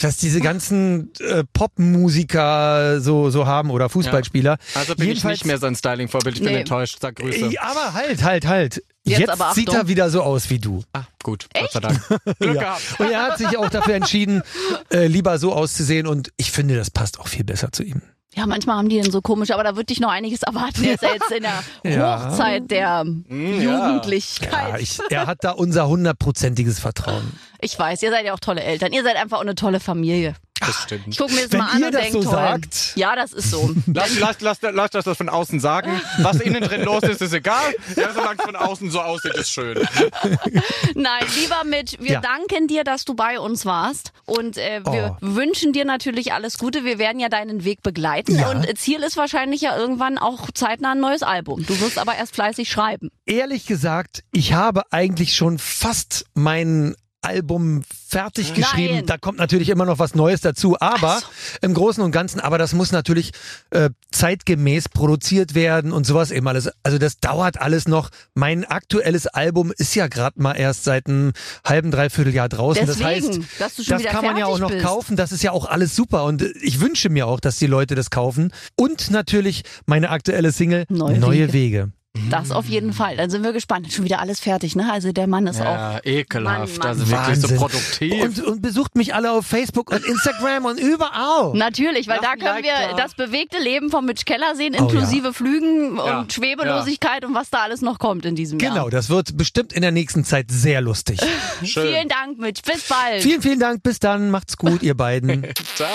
[0.00, 4.58] was diese ganzen äh, Popmusiker so, so haben oder Fußballspieler.
[4.74, 6.36] Also bin Jedenfalls- ich nicht mehr sein Styling-Vorbild.
[6.36, 6.60] Ich bin Nee.
[6.60, 6.98] enttäuscht.
[7.00, 7.46] Sag Grüße.
[7.52, 8.82] Äh, Aber halt, halt, halt.
[9.04, 10.82] Jetzt Jetzt, aber sieht er wieder so aus wie du.
[10.92, 11.48] Ah, gut.
[11.54, 12.00] Gott sei Dank.
[12.38, 12.60] Glück Ja.
[12.62, 12.82] gehabt.
[13.00, 14.42] Und er hat sich auch dafür entschieden,
[14.90, 16.06] äh, lieber so auszusehen.
[16.06, 18.02] Und ich finde, das passt auch viel besser zu ihm.
[18.34, 20.84] Ja, manchmal haben die den so komisch, aber da wird dich noch einiges erwarten.
[20.84, 22.30] Jetzt, jetzt in der Ja.
[22.30, 23.02] Hochzeit der ja.
[23.28, 24.68] Jugendlichkeit.
[24.70, 27.38] Ja, ich, er hat da unser hundertprozentiges Vertrauen.
[27.60, 28.92] Ich weiß, ihr seid ja auch tolle Eltern.
[28.92, 30.34] Ihr seid einfach auch eine tolle Familie.
[30.66, 31.08] Das stimmt.
[31.08, 32.32] Ich gucke mir das Wenn mal an ihr und das denke, so toll.
[32.38, 32.92] sagt.
[32.96, 33.74] Ja, das ist so.
[33.92, 36.00] Lass, lass, lass, lass das das von außen sagen.
[36.18, 37.74] Was innen drin los ist, ist egal.
[37.96, 39.78] Ja, solange es von außen so aussieht, ist schön.
[40.94, 42.20] Nein, lieber Mitch, wir Ja.
[42.20, 45.16] danken dir, dass du bei uns warst und äh, wir Oh.
[45.20, 46.84] wünschen dir natürlich alles Gute.
[46.84, 48.50] Wir werden ja deinen Weg begleiten Ja.
[48.50, 51.64] und Ziel ist wahrscheinlich ja irgendwann auch zeitnah ein neues Album.
[51.66, 53.10] Du wirst aber erst fleißig schreiben.
[53.26, 58.94] Ehrlich gesagt, ich habe eigentlich schon fast mein Album fertig geschrieben.
[58.96, 59.06] Nein.
[59.06, 61.26] Da kommt natürlich immer noch was Neues dazu, aber Ach so.
[61.62, 63.32] im Großen und Ganzen, aber das muss natürlich
[63.70, 66.68] äh, zeitgemäß produziert werden und sowas eben alles.
[66.82, 68.10] Also das dauert alles noch.
[68.34, 71.32] Mein aktuelles Album ist ja gerade mal erst seit einem
[71.64, 72.86] halben, dreiviertel Jahr draußen.
[72.86, 74.84] das Deswegen, heißt, du schon das kann man ja auch noch bist.
[74.84, 75.16] kaufen.
[75.16, 78.10] Das ist ja auch alles super und ich wünsche mir auch, dass die Leute das
[78.10, 78.52] kaufen.
[78.76, 81.52] Und natürlich meine aktuelle Single Neue Neue, Wege.
[81.52, 81.92] Wege.
[82.30, 83.16] Das auf jeden Fall.
[83.16, 83.90] Dann sind wir gespannt.
[83.92, 84.90] Schon wieder alles fertig, ne?
[84.92, 85.64] Also der Mann ist auch.
[85.64, 86.78] Ja, ekelhaft.
[86.78, 86.88] Mann, Mann.
[86.88, 87.56] Also wirklich so Wahnsinn.
[87.56, 88.22] produktiv.
[88.22, 91.52] Und, und besucht mich alle auf Facebook und Instagram und überall.
[91.54, 92.96] Natürlich, weil Lass da können Like wir da.
[92.96, 96.20] das bewegte Leben von Mitch Keller sehen, Oh, inklusive Flügen Ja.
[96.20, 98.74] und Schwebelosigkeit und was da alles noch kommt in diesem Jahr.
[98.74, 101.18] Genau, das wird bestimmt in der nächsten Zeit sehr lustig.
[101.64, 101.88] Schön.
[101.88, 102.60] Vielen Dank, Mitch.
[102.70, 103.22] Bis bald.
[103.22, 103.82] vielen, vielen Dank.
[103.82, 104.30] Bis dann.
[104.30, 105.46] Macht's gut, ihr beiden.
[105.76, 105.88] Ciao.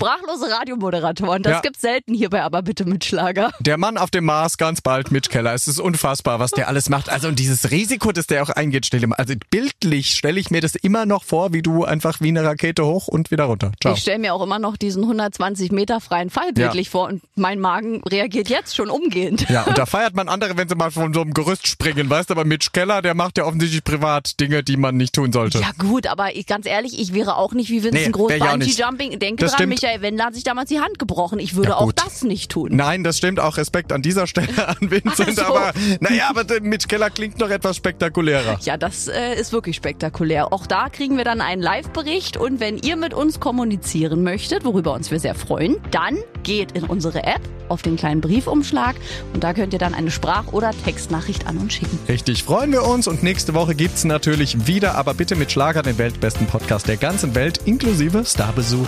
[0.00, 1.60] Sprachlose Radiomoderatoren, das Ja.
[1.60, 3.50] gibt's selten hier bei Aber bitte mit Schlager.
[3.60, 5.52] Der Mann auf dem Mars, ganz bald Mitch Keller.
[5.52, 7.10] Es ist unfassbar, was der alles macht.
[7.10, 10.50] Also und dieses Risiko, das der auch eingeht, stell dir mal, also bildlich stelle ich
[10.50, 13.72] mir das immer noch vor, wie du einfach wie eine Rakete hoch und wieder runter.
[13.82, 13.92] Ciao.
[13.92, 17.58] Ich stelle mir auch immer noch diesen 120 Meter freien Fall bildlich vor und mein
[17.60, 19.50] Magen reagiert jetzt schon umgehend.
[19.50, 22.30] Ja, und da feiert man andere, wenn sie mal von so einem Gerüst springen, weißt
[22.30, 25.58] du, aber Mitch Keller, der macht ja offensichtlich privat Dinge, die man nicht tun sollte.
[25.58, 28.40] Ja gut, aber ich, ganz ehrlich, ich wäre auch nicht wie Vincent Nee, Groß nicht.
[28.40, 29.18] Bungee-Jumping.
[29.18, 29.68] Denke Das dran, stimmt.
[29.82, 31.38] Michael Wendler hat sich damals die Hand gebrochen.
[31.38, 32.70] Ich würde Ja, auch das nicht tun.
[32.72, 33.56] Nein, das stimmt auch.
[33.56, 35.54] Respekt an dieser Stelle an Vincent, Ach so.
[35.54, 38.58] aber naja, aber der Mitch Keller klingt noch etwas spektakulärer.
[38.62, 40.52] Ja, das äh, ist wirklich spektakulär.
[40.52, 44.92] Auch da kriegen wir dann einen Live-Bericht und wenn ihr mit uns kommunizieren möchtet, worüber
[44.94, 48.96] uns wir sehr freuen, dann geht in unsere App auf den kleinen Briefumschlag
[49.32, 51.98] und da könnt ihr dann eine Sprach- oder Textnachricht an uns schicken.
[52.08, 55.96] Richtig, freuen wir uns und nächste Woche gibt's natürlich wieder, aber bitte mit Schlager den
[55.98, 58.86] weltbesten Podcast der ganzen Welt, inklusive Starbesuch.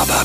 [0.00, 0.24] Aber